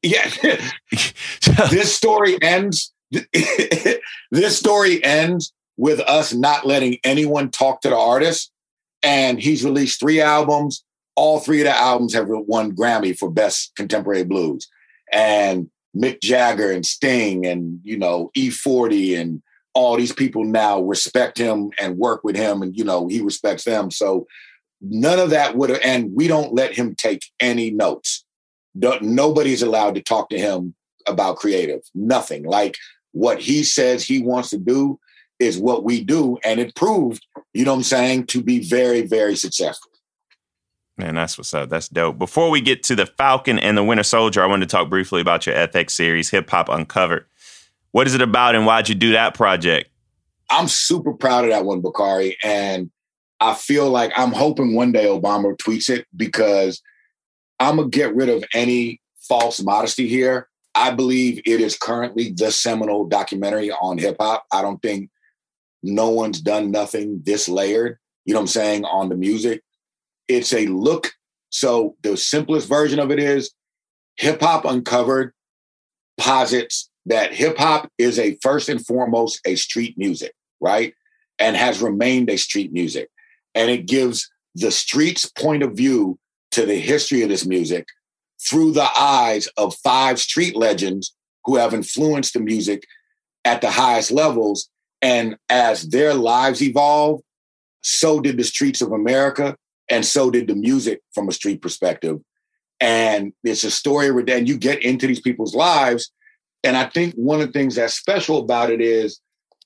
Yeah. 0.01 0.27
this 1.69 1.95
story 1.95 2.41
ends. 2.41 2.91
this 4.31 4.57
story 4.57 5.03
ends 5.03 5.53
with 5.77 5.99
us 6.01 6.33
not 6.33 6.65
letting 6.65 6.97
anyone 7.03 7.51
talk 7.51 7.81
to 7.81 7.89
the 7.89 7.97
artist. 7.97 8.51
And 9.03 9.39
he's 9.39 9.65
released 9.65 9.99
three 9.99 10.21
albums. 10.21 10.83
All 11.15 11.39
three 11.39 11.61
of 11.61 11.65
the 11.65 11.77
albums 11.77 12.13
have 12.13 12.27
won 12.27 12.75
Grammy 12.75 13.17
for 13.17 13.29
Best 13.29 13.75
Contemporary 13.75 14.23
Blues. 14.23 14.67
And 15.11 15.69
Mick 15.95 16.21
Jagger 16.21 16.71
and 16.71 16.85
Sting 16.85 17.45
and, 17.45 17.79
you 17.83 17.97
know, 17.97 18.31
E40 18.35 19.19
and 19.19 19.43
all 19.73 19.97
these 19.97 20.13
people 20.13 20.43
now 20.43 20.81
respect 20.81 21.37
him 21.37 21.71
and 21.79 21.97
work 21.97 22.23
with 22.23 22.35
him. 22.35 22.61
And 22.61 22.75
you 22.77 22.83
know 22.83 23.07
he 23.07 23.21
respects 23.21 23.63
them. 23.63 23.91
So 23.91 24.27
none 24.81 25.19
of 25.19 25.31
that 25.31 25.55
would 25.55 25.69
have 25.69 25.79
and 25.83 26.11
we 26.13 26.27
don't 26.27 26.53
let 26.53 26.73
him 26.73 26.95
take 26.95 27.23
any 27.39 27.71
notes. 27.71 28.25
Nobody's 28.75 29.61
allowed 29.61 29.95
to 29.95 30.01
talk 30.01 30.29
to 30.29 30.37
him 30.37 30.75
about 31.07 31.37
creative. 31.37 31.81
Nothing. 31.93 32.43
Like 32.43 32.77
what 33.11 33.39
he 33.39 33.63
says 33.63 34.03
he 34.03 34.21
wants 34.21 34.49
to 34.51 34.57
do 34.57 34.99
is 35.39 35.57
what 35.57 35.83
we 35.83 36.03
do 36.03 36.37
and 36.43 36.59
it 36.59 36.75
proved 36.75 37.25
you 37.53 37.65
know 37.65 37.71
what 37.71 37.77
i'm 37.77 37.83
saying 37.83 38.25
to 38.25 38.41
be 38.41 38.59
very 38.59 39.01
very 39.01 39.35
successful 39.35 39.89
Man, 40.97 41.15
that's 41.15 41.37
what's 41.39 41.53
up. 41.53 41.69
That's 41.69 41.89
dope. 41.89 42.19
Before 42.19 42.51
we 42.51 42.61
get 42.61 42.83
to 42.83 42.95
the 42.95 43.07
Falcon 43.07 43.57
and 43.57 43.75
the 43.75 43.83
Winter 43.83 44.03
Soldier, 44.03 44.43
I 44.43 44.45
wanted 44.45 44.69
to 44.69 44.75
talk 44.75 44.89
briefly 44.89 45.21
about 45.21 45.47
your 45.47 45.55
FX 45.55 45.91
series, 45.91 46.29
Hip 46.29 46.49
Hop 46.51 46.69
Uncovered. 46.69 47.25
What 47.91 48.05
is 48.05 48.13
it 48.13 48.21
about 48.21 48.55
and 48.55 48.65
why'd 48.65 48.89
you 48.89 48.95
do 48.95 49.13
that 49.13 49.33
project? 49.33 49.89
I'm 50.51 50.67
super 50.67 51.13
proud 51.13 51.45
of 51.45 51.51
that 51.51 51.65
one, 51.65 51.81
Bakari. 51.81 52.37
And 52.43 52.91
I 53.39 53.55
feel 53.55 53.89
like 53.89 54.11
I'm 54.15 54.31
hoping 54.31 54.75
one 54.75 54.91
day 54.91 55.05
Obama 55.05 55.57
tweets 55.57 55.89
it 55.89 56.05
because 56.15 56.81
I'm 57.59 57.77
going 57.77 57.89
to 57.89 57.97
get 57.97 58.15
rid 58.15 58.29
of 58.29 58.43
any 58.53 59.01
false 59.19 59.61
modesty 59.61 60.07
here. 60.07 60.47
I 60.75 60.91
believe 60.91 61.39
it 61.45 61.59
is 61.59 61.77
currently 61.77 62.31
the 62.31 62.51
seminal 62.51 63.05
documentary 63.07 63.71
on 63.71 63.97
hip 63.97 64.17
hop. 64.19 64.45
I 64.51 64.61
don't 64.61 64.81
think 64.81 65.09
no 65.83 66.09
one's 66.09 66.41
done 66.41 66.71
nothing 66.71 67.21
this 67.25 67.47
layered, 67.47 67.97
you 68.25 68.33
know 68.33 68.39
what 68.39 68.43
I'm 68.43 68.47
saying, 68.47 68.85
on 68.85 69.09
the 69.09 69.15
music. 69.15 69.61
It's 70.27 70.53
a 70.53 70.67
look. 70.67 71.11
So 71.49 71.95
the 72.01 72.17
simplest 72.17 72.67
version 72.67 72.99
of 72.99 73.11
it 73.11 73.19
is 73.19 73.53
hip 74.15 74.41
hop 74.41 74.65
uncovered 74.65 75.33
posits 76.17 76.89
that 77.05 77.33
hip 77.33 77.57
hop 77.57 77.91
is 77.97 78.17
a 78.17 78.37
first 78.41 78.69
and 78.69 78.83
foremost 78.85 79.39
a 79.45 79.55
street 79.55 79.97
music, 79.97 80.33
right? 80.61 80.93
And 81.37 81.55
has 81.57 81.81
remained 81.81 82.29
a 82.29 82.37
street 82.37 82.71
music. 82.71 83.09
And 83.53 83.69
it 83.69 83.85
gives 83.85 84.29
the 84.55 84.71
street's 84.71 85.25
point 85.25 85.63
of 85.63 85.75
view 85.75 86.17
to 86.51 86.65
the 86.65 86.79
history 86.79 87.23
of 87.23 87.29
this 87.29 87.45
music 87.45 87.87
through 88.47 88.71
the 88.71 88.87
eyes 88.97 89.47
of 89.57 89.75
five 89.83 90.19
street 90.19 90.55
legends 90.55 91.15
who 91.45 91.57
have 91.57 91.73
influenced 91.73 92.33
the 92.33 92.39
music 92.39 92.83
at 93.43 93.61
the 93.61 93.71
highest 93.71 94.11
levels. 94.11 94.69
And 95.03 95.37
as 95.49 95.89
their 95.89 96.15
lives 96.15 96.63
evolve, 96.63 97.21
so 97.81 98.19
did 98.19 98.37
the 98.37 98.43
streets 98.43 98.81
of 98.81 98.91
America, 98.91 99.55
and 99.89 100.03
so 100.03 100.31
did 100.31 100.47
the 100.47 100.55
music 100.55 101.01
from 101.13 101.29
a 101.29 101.33
street 101.33 101.61
perspective. 101.61 102.19
And 102.79 103.33
it's 103.43 103.63
a 103.63 103.69
story 103.71 104.09
where 104.09 104.23
then 104.23 104.47
you 104.47 104.57
get 104.57 104.81
into 104.81 105.05
these 105.05 105.21
people's 105.21 105.53
lives 105.53 106.11
and 106.63 106.77
I 106.77 106.85
think 106.85 107.13
one 107.15 107.41
of 107.41 107.47
the 107.47 107.53
things 107.53 107.75
that's 107.75 107.93
special 107.93 108.39
about 108.39 108.69
it 108.69 108.81
is 108.81 109.19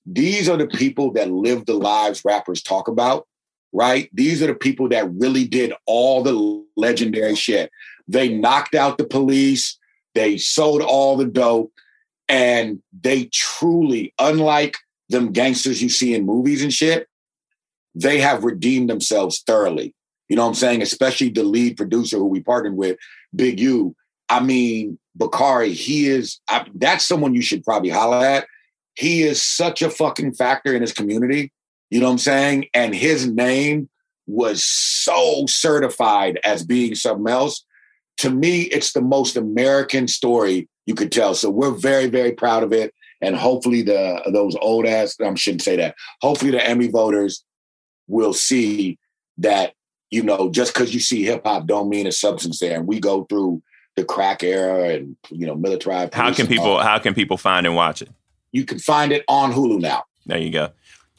these 0.06 0.50
are 0.50 0.58
the 0.58 0.67
people 0.67 1.12
that 1.13 1.30
live 1.30 1.65
the 1.65 1.76
lives 1.76 2.23
rappers 2.26 2.62
talk 2.62 2.88
about, 2.88 3.28
right? 3.71 4.10
These 4.13 4.41
are 4.41 4.47
the 4.47 4.56
people 4.56 4.89
that 4.89 5.10
really 5.13 5.45
did 5.45 5.73
all 5.86 6.23
the 6.23 6.65
legendary 6.76 7.36
shit. 7.36 7.69
They 8.08 8.30
knocked 8.30 8.73
out 8.73 8.97
the 8.97 9.06
police, 9.06 9.78
they 10.15 10.38
sold 10.38 10.82
all 10.82 11.17
the 11.17 11.26
dope, 11.26 11.71
and 12.28 12.82
they 13.00 13.26
truly, 13.32 14.13
unlike 14.17 14.78
them 15.09 15.31
gangsters 15.31 15.81
you 15.81 15.89
see 15.89 16.13
in 16.13 16.25
movies 16.25 16.63
and 16.63 16.73
shit, 16.73 17.07
they 17.95 18.19
have 18.19 18.43
redeemed 18.43 18.89
themselves 18.89 19.41
thoroughly. 19.45 19.93
You 20.29 20.35
know 20.35 20.43
what 20.43 20.49
I'm 20.49 20.55
saying? 20.55 20.81
Especially 20.81 21.29
the 21.29 21.43
lead 21.43 21.77
producer 21.77 22.17
who 22.17 22.25
we 22.25 22.41
partnered 22.41 22.75
with, 22.75 22.97
Big 23.35 23.59
U. 23.59 23.95
I 24.29 24.41
mean, 24.41 24.99
Bakari, 25.15 25.73
he 25.73 26.07
is 26.07 26.39
I, 26.49 26.65
that's 26.75 27.05
someone 27.05 27.33
you 27.33 27.41
should 27.41 27.63
probably 27.63 27.89
holler 27.89 28.25
at. 28.25 28.47
He 28.95 29.23
is 29.23 29.41
such 29.41 29.81
a 29.81 29.89
fucking 29.89 30.33
factor 30.33 30.75
in 30.75 30.81
his 30.81 30.93
community. 30.93 31.51
You 31.89 31.99
know 31.99 32.07
what 32.07 32.13
I'm 32.13 32.17
saying? 32.17 32.65
And 32.73 32.93
his 32.93 33.27
name 33.27 33.89
was 34.25 34.63
so 34.63 35.45
certified 35.47 36.39
as 36.43 36.65
being 36.65 36.95
something 36.95 37.31
else. 37.31 37.63
To 38.17 38.29
me, 38.29 38.63
it's 38.63 38.93
the 38.93 39.01
most 39.01 39.37
American 39.37 40.07
story 40.07 40.67
you 40.85 40.95
could 40.95 41.11
tell. 41.11 41.35
So 41.35 41.49
we're 41.49 41.71
very, 41.71 42.07
very 42.07 42.33
proud 42.33 42.63
of 42.63 42.73
it. 42.73 42.93
And 43.21 43.36
hopefully 43.36 43.82
the 43.82 44.21
those 44.32 44.56
old 44.56 44.86
ass, 44.86 45.15
I 45.19 45.34
shouldn't 45.36 45.63
say 45.63 45.75
that. 45.77 45.95
Hopefully 46.21 46.51
the 46.51 46.65
Emmy 46.65 46.88
voters 46.88 47.43
will 48.08 48.34
see 48.34 48.99
that, 49.39 49.73
you 50.12 50.23
know, 50.23 50.49
just 50.49 50.73
because 50.73 50.93
you 50.93 50.99
see 50.99 51.23
hip 51.23 51.41
hop 51.45 51.65
don't 51.65 51.89
mean 51.89 52.08
a 52.08 52.12
substance 52.12 52.60
there. 52.60 52.77
And 52.77 52.88
we 52.88 52.99
go 52.99 53.23
through 53.25 53.62
the 53.95 54.06
crack 54.06 54.43
era 54.43 54.89
and 54.89 55.17
you 55.30 55.45
know 55.45 55.56
militarized. 55.56 56.13
How 56.13 56.32
can 56.34 56.47
people 56.47 56.77
how 56.80 56.99
can 56.99 57.13
people 57.13 57.38
find 57.38 57.65
and 57.65 57.75
watch 57.75 58.01
it? 58.01 58.10
You 58.51 58.63
can 58.63 58.80
find 58.80 59.12
it 59.12 59.23
on 59.27 59.51
Hulu 59.51 59.82
now. 59.82 60.03
There 60.25 60.38
you 60.38 60.51
go. 60.51 60.69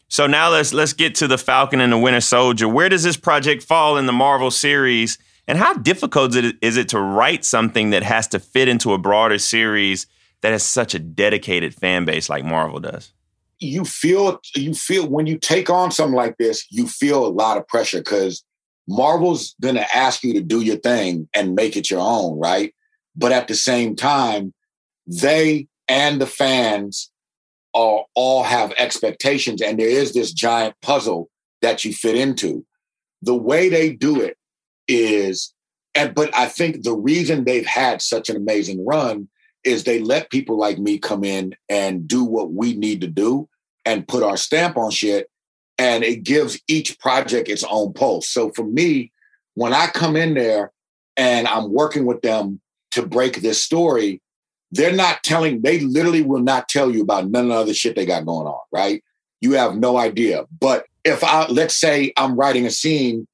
So 0.08 0.26
now 0.26 0.50
let's 0.50 0.72
let's 0.72 0.94
get 0.94 1.14
to 1.16 1.26
the 1.26 1.36
Falcon 1.36 1.80
and 1.80 1.92
the 1.92 1.98
Winter 1.98 2.20
Soldier. 2.20 2.68
Where 2.68 2.88
does 2.88 3.02
this 3.02 3.16
project 3.16 3.62
fall 3.62 3.98
in 3.98 4.06
the 4.06 4.12
Marvel 4.12 4.50
series? 4.50 5.18
And 5.46 5.58
how 5.58 5.74
difficult 5.74 6.36
is 6.36 6.44
it, 6.44 6.56
is 6.60 6.76
it 6.76 6.90
to 6.90 7.00
write 7.00 7.44
something 7.44 7.90
that 7.90 8.02
has 8.02 8.28
to 8.28 8.38
fit 8.38 8.68
into 8.68 8.92
a 8.92 8.98
broader 8.98 9.38
series 9.38 10.06
that 10.42 10.52
has 10.52 10.62
such 10.62 10.94
a 10.94 10.98
dedicated 10.98 11.74
fan 11.74 12.04
base 12.04 12.28
like 12.28 12.44
Marvel 12.44 12.80
does? 12.80 13.12
You 13.58 13.84
feel 13.84 14.40
you 14.54 14.74
feel 14.74 15.08
when 15.08 15.26
you 15.26 15.36
take 15.36 15.68
on 15.68 15.90
something 15.90 16.14
like 16.14 16.36
this, 16.38 16.66
you 16.70 16.86
feel 16.86 17.26
a 17.26 17.28
lot 17.28 17.56
of 17.56 17.66
pressure 17.66 17.98
because 17.98 18.44
Marvel's 18.88 19.54
to 19.60 19.96
ask 19.96 20.22
you 20.22 20.32
to 20.34 20.40
do 20.40 20.60
your 20.60 20.76
thing 20.76 21.28
and 21.34 21.54
make 21.54 21.76
it 21.76 21.90
your 21.90 22.00
own, 22.00 22.38
right? 22.38 22.74
But 23.16 23.32
at 23.32 23.48
the 23.48 23.54
same 23.54 23.96
time, 23.96 24.54
they 25.06 25.66
and 25.88 26.20
the 26.20 26.26
fans 26.26 27.10
are, 27.74 28.04
all 28.14 28.42
have 28.42 28.72
expectations, 28.78 29.60
and 29.60 29.78
there 29.78 29.88
is 29.88 30.12
this 30.12 30.32
giant 30.32 30.74
puzzle 30.82 31.28
that 31.62 31.84
you 31.84 31.92
fit 31.92 32.16
into. 32.16 32.64
The 33.22 33.34
way 33.34 33.68
they 33.68 33.92
do 33.92 34.20
it 34.20 34.36
is, 34.86 35.52
and 35.94 36.14
but 36.14 36.34
I 36.34 36.46
think 36.46 36.82
the 36.82 36.96
reason 36.96 37.44
they've 37.44 37.66
had 37.66 38.00
such 38.00 38.30
an 38.30 38.36
amazing 38.36 38.84
run 38.86 39.28
is 39.68 39.84
they 39.84 40.00
let 40.00 40.30
people 40.30 40.56
like 40.56 40.78
me 40.78 40.98
come 40.98 41.22
in 41.22 41.54
and 41.68 42.08
do 42.08 42.24
what 42.24 42.52
we 42.52 42.74
need 42.74 43.02
to 43.02 43.06
do 43.06 43.48
and 43.84 44.08
put 44.08 44.22
our 44.22 44.36
stamp 44.36 44.76
on 44.76 44.90
shit 44.90 45.30
and 45.78 46.02
it 46.02 46.24
gives 46.24 46.60
each 46.66 46.98
project 46.98 47.48
its 47.48 47.64
own 47.70 47.92
pulse. 47.92 48.28
So 48.28 48.50
for 48.50 48.64
me, 48.64 49.12
when 49.54 49.72
I 49.72 49.86
come 49.86 50.16
in 50.16 50.34
there 50.34 50.72
and 51.16 51.46
I'm 51.46 51.72
working 51.72 52.04
with 52.04 52.20
them 52.22 52.60
to 52.92 53.06
break 53.06 53.40
this 53.40 53.62
story, 53.62 54.20
they're 54.72 54.92
not 54.92 55.22
telling, 55.22 55.62
they 55.62 55.80
literally 55.80 56.22
will 56.22 56.42
not 56.42 56.68
tell 56.68 56.90
you 56.90 57.02
about 57.02 57.30
none 57.30 57.44
of 57.44 57.50
the 57.50 57.56
other 57.56 57.74
shit 57.74 57.94
they 57.94 58.06
got 58.06 58.26
going 58.26 58.46
on, 58.46 58.60
right? 58.72 59.02
You 59.40 59.52
have 59.52 59.76
no 59.76 59.96
idea. 59.96 60.46
But 60.60 60.86
if 61.04 61.22
I, 61.22 61.46
let's 61.46 61.74
say 61.74 62.12
I'm 62.16 62.36
writing 62.36 62.66
a 62.66 62.70
scene 62.70 63.26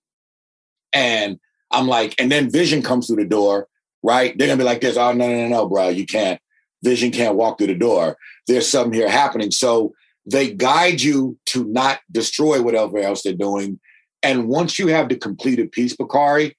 and 0.92 1.38
I'm 1.70 1.88
like, 1.88 2.14
and 2.18 2.30
then 2.30 2.50
Vision 2.50 2.82
comes 2.82 3.06
through 3.06 3.16
the 3.16 3.24
door, 3.24 3.68
right? 4.04 4.36
They're 4.36 4.46
gonna 4.46 4.58
be 4.58 4.64
like 4.64 4.82
this, 4.82 4.98
oh, 4.98 5.12
no, 5.12 5.26
no, 5.26 5.34
no, 5.34 5.48
no, 5.48 5.68
bro, 5.68 5.88
you 5.88 6.04
can't. 6.04 6.38
Vision 6.84 7.10
can't 7.10 7.36
walk 7.36 7.56
through 7.56 7.68
the 7.68 7.74
door. 7.74 8.18
There's 8.46 8.68
something 8.68 8.92
here 8.92 9.08
happening. 9.08 9.50
So 9.50 9.94
they 10.30 10.52
guide 10.52 11.00
you 11.00 11.38
to 11.46 11.64
not 11.64 12.00
destroy 12.12 12.62
whatever 12.62 12.98
else 12.98 13.22
they're 13.22 13.32
doing. 13.32 13.80
And 14.22 14.46
once 14.48 14.78
you 14.78 14.88
have 14.88 15.08
the 15.08 15.16
completed 15.16 15.72
piece, 15.72 15.96
Bakari, 15.96 16.54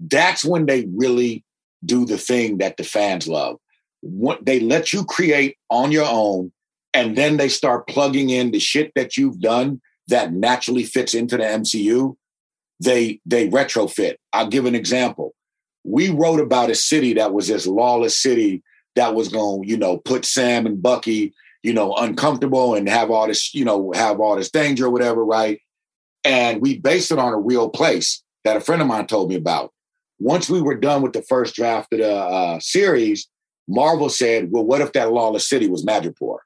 that's 0.00 0.44
when 0.44 0.66
they 0.66 0.86
really 0.92 1.44
do 1.84 2.04
the 2.04 2.18
thing 2.18 2.58
that 2.58 2.76
the 2.76 2.84
fans 2.84 3.28
love. 3.28 3.56
What 4.00 4.44
they 4.44 4.58
let 4.58 4.92
you 4.92 5.04
create 5.04 5.56
on 5.70 5.92
your 5.92 6.06
own, 6.08 6.52
and 6.92 7.16
then 7.16 7.36
they 7.36 7.48
start 7.48 7.86
plugging 7.86 8.30
in 8.30 8.50
the 8.50 8.58
shit 8.58 8.92
that 8.96 9.16
you've 9.16 9.40
done 9.40 9.80
that 10.08 10.32
naturally 10.32 10.84
fits 10.84 11.14
into 11.14 11.36
the 11.36 11.44
MCU. 11.44 12.16
They 12.80 13.20
they 13.24 13.48
retrofit. 13.48 14.16
I'll 14.32 14.48
give 14.48 14.66
an 14.66 14.74
example. 14.74 15.34
We 15.84 16.10
wrote 16.10 16.40
about 16.40 16.70
a 16.70 16.74
city 16.74 17.14
that 17.14 17.32
was 17.32 17.48
this 17.48 17.66
lawless 17.66 18.20
city 18.20 18.62
that 18.96 19.14
was 19.14 19.28
going, 19.28 19.62
to, 19.62 19.68
you 19.68 19.76
know, 19.76 19.98
put 19.98 20.24
Sam 20.24 20.66
and 20.66 20.82
Bucky 20.82 21.34
you 21.64 21.72
know, 21.72 21.94
uncomfortable 21.94 22.74
and 22.74 22.86
have 22.90 23.10
all 23.10 23.26
this, 23.26 23.54
you 23.54 23.64
know, 23.64 23.90
have 23.94 24.20
all 24.20 24.36
this 24.36 24.50
danger 24.50 24.84
or 24.84 24.90
whatever, 24.90 25.24
right? 25.24 25.60
And 26.22 26.60
we 26.60 26.78
based 26.78 27.10
it 27.10 27.18
on 27.18 27.32
a 27.32 27.38
real 27.38 27.70
place 27.70 28.22
that 28.44 28.56
a 28.56 28.60
friend 28.60 28.82
of 28.82 28.86
mine 28.86 29.06
told 29.06 29.30
me 29.30 29.34
about. 29.34 29.72
once 30.18 30.48
we 30.48 30.60
were 30.60 30.76
done 30.76 31.02
with 31.02 31.12
the 31.14 31.22
first 31.22 31.54
draft 31.54 31.92
of 31.92 31.98
the 32.00 32.14
uh, 32.14 32.60
series, 32.60 33.28
Marvel 33.66 34.10
said, 34.10 34.50
"Well, 34.50 34.64
what 34.64 34.82
if 34.82 34.92
that 34.92 35.10
lawless 35.10 35.48
city 35.48 35.66
was 35.66 35.84
Madripoor, 35.84 36.38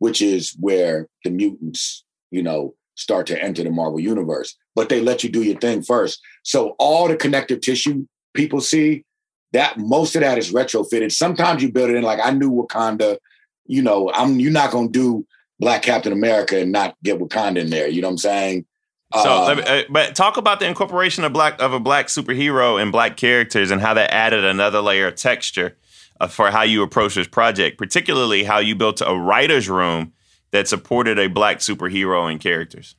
which 0.00 0.20
is 0.20 0.54
where 0.60 1.08
the 1.24 1.30
mutants, 1.30 2.04
you 2.30 2.42
know, 2.42 2.74
start 2.94 3.26
to 3.28 3.42
enter 3.42 3.64
the 3.64 3.70
Marvel 3.70 4.00
universe?" 4.00 4.54
But 4.74 4.90
they 4.90 5.00
let 5.00 5.24
you 5.24 5.30
do 5.30 5.42
your 5.42 5.58
thing 5.58 5.82
first. 5.82 6.20
So 6.42 6.76
all 6.78 7.08
the 7.08 7.16
connective 7.16 7.62
tissue 7.62 8.06
people 8.38 8.60
see, 8.60 9.04
that 9.52 9.78
most 9.78 10.14
of 10.14 10.22
that 10.22 10.38
is 10.38 10.52
retrofitted. 10.52 11.10
Sometimes 11.10 11.62
you 11.62 11.72
build 11.72 11.90
it 11.90 11.96
in. 11.96 12.02
Like 12.02 12.20
I 12.22 12.30
knew 12.30 12.50
Wakanda, 12.50 13.18
you 13.66 13.82
know, 13.82 14.10
I'm 14.14 14.38
you're 14.38 14.52
not 14.52 14.70
gonna 14.70 14.88
do 14.88 15.26
Black 15.58 15.82
Captain 15.82 16.12
America 16.12 16.60
and 16.60 16.70
not 16.70 16.96
get 17.02 17.18
Wakanda 17.18 17.58
in 17.58 17.70
there. 17.70 17.88
You 17.88 18.00
know 18.00 18.08
what 18.08 18.12
I'm 18.12 18.18
saying? 18.18 18.66
So, 19.14 19.20
uh, 19.20 19.62
uh, 19.66 19.82
but 19.88 20.14
talk 20.14 20.36
about 20.36 20.60
the 20.60 20.66
incorporation 20.66 21.24
of 21.24 21.32
black 21.32 21.60
of 21.60 21.72
a 21.72 21.80
black 21.80 22.06
superhero 22.06 22.80
and 22.80 22.92
black 22.92 23.16
characters 23.16 23.70
and 23.70 23.80
how 23.80 23.94
that 23.94 24.12
added 24.12 24.44
another 24.44 24.82
layer 24.82 25.08
of 25.08 25.16
texture 25.16 25.76
uh, 26.20 26.28
for 26.28 26.50
how 26.50 26.62
you 26.62 26.82
approach 26.82 27.14
this 27.14 27.26
project, 27.26 27.78
particularly 27.78 28.44
how 28.44 28.58
you 28.58 28.76
built 28.76 29.00
a 29.04 29.14
writer's 29.14 29.68
room 29.68 30.12
that 30.50 30.68
supported 30.68 31.18
a 31.18 31.28
black 31.28 31.58
superhero 31.58 32.30
and 32.30 32.38
characters. 32.38 32.96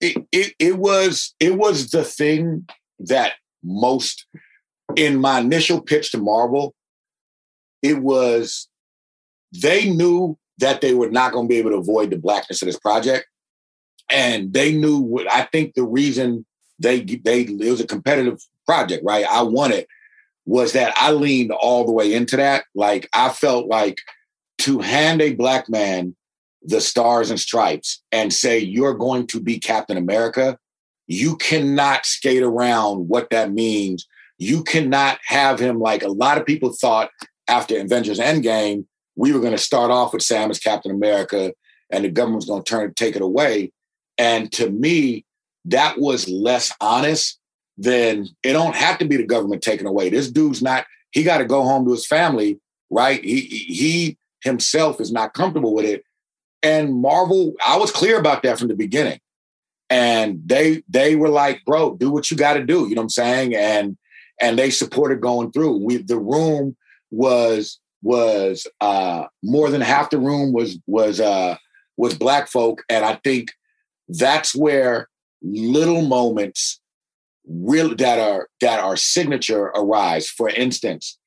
It, 0.00 0.16
it, 0.32 0.54
it 0.58 0.78
was 0.78 1.34
it 1.38 1.56
was 1.56 1.90
the 1.90 2.04
thing 2.04 2.66
that 3.00 3.34
most 3.62 4.26
in 4.96 5.20
my 5.20 5.40
initial 5.40 5.80
pitch 5.80 6.12
to 6.12 6.18
Marvel, 6.18 6.74
it 7.82 7.98
was 7.98 8.68
they 9.52 9.90
knew 9.90 10.38
that 10.58 10.80
they 10.80 10.94
were 10.94 11.10
not 11.10 11.32
going 11.32 11.46
to 11.46 11.48
be 11.48 11.56
able 11.58 11.70
to 11.70 11.76
avoid 11.76 12.10
the 12.10 12.18
blackness 12.18 12.62
of 12.62 12.66
this 12.66 12.78
project 12.78 13.26
and 14.10 14.52
they 14.52 14.72
knew 14.72 14.98
what 14.98 15.30
I 15.30 15.42
think 15.44 15.74
the 15.74 15.84
reason 15.84 16.44
they 16.78 17.00
they 17.00 17.42
it 17.42 17.70
was 17.70 17.80
a 17.80 17.86
competitive 17.86 18.40
project, 18.66 19.04
right? 19.04 19.24
I 19.26 19.42
won 19.42 19.72
it 19.72 19.86
was 20.46 20.72
that 20.72 20.92
I 20.96 21.12
leaned 21.12 21.52
all 21.52 21.84
the 21.84 21.92
way 21.92 22.12
into 22.12 22.36
that. 22.36 22.64
Like 22.74 23.08
I 23.14 23.30
felt 23.30 23.66
like 23.66 23.98
to 24.58 24.80
hand 24.80 25.22
a 25.22 25.34
black 25.34 25.68
man 25.68 26.16
the 26.62 26.80
stars 26.80 27.30
and 27.30 27.40
stripes 27.40 28.02
and 28.12 28.32
say 28.32 28.58
you're 28.58 28.94
going 28.94 29.26
to 29.28 29.40
be 29.40 29.58
Captain 29.58 29.96
America, 29.96 30.58
you 31.06 31.36
cannot 31.36 32.04
skate 32.04 32.42
around 32.42 33.08
what 33.08 33.30
that 33.30 33.52
means. 33.52 34.06
You 34.40 34.64
cannot 34.64 35.18
have 35.26 35.60
him 35.60 35.78
like 35.78 36.02
a 36.02 36.08
lot 36.08 36.38
of 36.38 36.46
people 36.46 36.72
thought 36.72 37.10
after 37.46 37.78
Avengers 37.78 38.18
Endgame, 38.18 38.86
we 39.14 39.32
were 39.32 39.40
going 39.40 39.52
to 39.52 39.58
start 39.58 39.90
off 39.90 40.14
with 40.14 40.22
Sam 40.22 40.50
as 40.50 40.58
Captain 40.58 40.90
America 40.90 41.52
and 41.90 42.04
the 42.04 42.08
government 42.08 42.36
was 42.36 42.46
going 42.46 42.62
to 42.62 42.68
turn 42.68 42.94
take 42.94 43.16
it 43.16 43.22
away. 43.22 43.70
And 44.16 44.50
to 44.52 44.70
me, 44.70 45.26
that 45.66 45.98
was 45.98 46.26
less 46.26 46.72
honest 46.80 47.38
than 47.76 48.28
it 48.42 48.54
don't 48.54 48.74
have 48.74 48.98
to 48.98 49.04
be 49.04 49.18
the 49.18 49.26
government 49.26 49.62
taking 49.62 49.86
away. 49.86 50.08
This 50.08 50.30
dude's 50.30 50.62
not, 50.62 50.86
he 51.10 51.22
got 51.22 51.38
to 51.38 51.44
go 51.44 51.62
home 51.62 51.84
to 51.84 51.92
his 51.92 52.06
family, 52.06 52.58
right? 52.88 53.22
He 53.22 53.40
he 53.40 54.18
himself 54.42 55.00
is 55.02 55.12
not 55.12 55.34
comfortable 55.34 55.74
with 55.74 55.84
it. 55.84 56.02
And 56.62 56.94
Marvel, 56.94 57.52
I 57.66 57.76
was 57.76 57.90
clear 57.90 58.18
about 58.18 58.42
that 58.42 58.58
from 58.58 58.68
the 58.68 58.74
beginning. 58.74 59.20
And 59.90 60.40
they 60.46 60.82
they 60.88 61.16
were 61.16 61.28
like, 61.28 61.64
bro, 61.66 61.96
do 61.96 62.10
what 62.10 62.30
you 62.30 62.36
got 62.36 62.54
to 62.54 62.64
do. 62.64 62.88
You 62.88 62.94
know 62.94 63.00
what 63.00 63.04
I'm 63.04 63.10
saying? 63.10 63.54
And 63.54 63.96
and 64.40 64.58
they 64.58 64.70
supported 64.70 65.20
going 65.20 65.52
through. 65.52 65.84
We 65.84 65.98
the 65.98 66.18
room 66.18 66.76
was 67.10 67.78
was 68.02 68.66
uh 68.80 69.24
more 69.42 69.70
than 69.70 69.80
half 69.80 70.10
the 70.10 70.18
room 70.18 70.52
was 70.52 70.78
was 70.86 71.20
uh 71.20 71.56
was 71.96 72.14
black 72.14 72.48
folk. 72.48 72.82
And 72.88 73.04
I 73.04 73.20
think 73.22 73.52
that's 74.08 74.54
where 74.54 75.08
little 75.42 76.02
moments 76.02 76.80
that 77.46 78.18
are 78.18 78.48
that 78.60 78.80
are 78.80 78.96
signature 78.96 79.66
arise. 79.66 80.28
For 80.28 80.48
instance, 80.48 81.18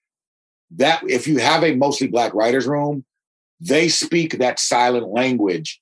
that 0.76 1.04
if 1.08 1.28
you 1.28 1.38
have 1.38 1.64
a 1.64 1.76
mostly 1.76 2.08
black 2.08 2.34
writers 2.34 2.68
room, 2.68 3.06
they 3.60 3.90
speak 3.90 4.40
that 4.40 4.60
silent 4.60 5.08
language 5.10 5.82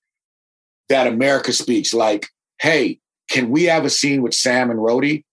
that 0.90 1.08
America 1.08 1.54
speaks. 1.54 1.94
Like, 1.94 2.28
hey, 2.60 3.00
can 3.30 3.50
we 3.50 3.64
have 3.64 3.86
a 3.86 3.90
scene 3.90 4.22
with 4.22 4.34
Sam 4.34 4.70
and 4.70 4.80
Rhodey? 4.80 5.24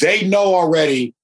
They 0.00 0.26
know 0.26 0.54
already 0.54 1.14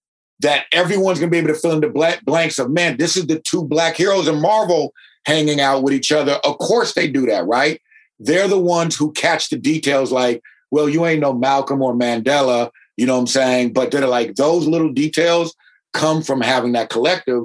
that 0.43 0.67
everyone's 0.73 1.19
gonna 1.19 1.31
be 1.31 1.39
able 1.39 1.49
to 1.49 1.55
fill 1.55 1.73
in 1.73 1.81
the 1.81 2.21
blanks 2.25 2.59
of 2.59 2.71
man, 2.71 2.97
this 2.99 3.17
is 3.17 3.27
the 3.27 3.41
two 3.41 3.65
black 3.65 3.97
heroes 3.97 4.29
in 4.29 4.41
Marvel 4.41 4.93
hanging 5.25 5.61
out 5.61 5.83
with 5.83 5.95
each 5.95 6.13
other. 6.13 6.33
Of 6.45 6.59
course 6.59 6.95
they 6.95 7.09
do 7.09 7.27
that, 7.27 7.47
right? 7.47 7.81
they're 8.23 8.49
the 8.49 8.59
ones 8.59 8.97
who 8.97 9.13
catch 9.13 9.51
the 9.51 9.59
details 9.59 10.13
like, 10.13 10.43
well, 10.71 10.89
you 10.89 11.05
ain't 11.05 11.21
no 11.21 11.33
Malcolm 11.33 11.83
or 11.83 11.93
Mandela, 11.93 12.71
you 12.97 13.07
know 13.07 13.15
what 13.15 13.21
I'm 13.21 13.27
saying? 13.27 13.73
But 13.73 13.91
they're 13.91 14.07
like, 14.07 14.37
those 14.37 14.67
little 14.67 14.93
details 14.93 15.55
come 15.93 16.23
from 16.23 16.41
having 16.41 16.73
that 16.73 16.89
collective. 16.89 17.45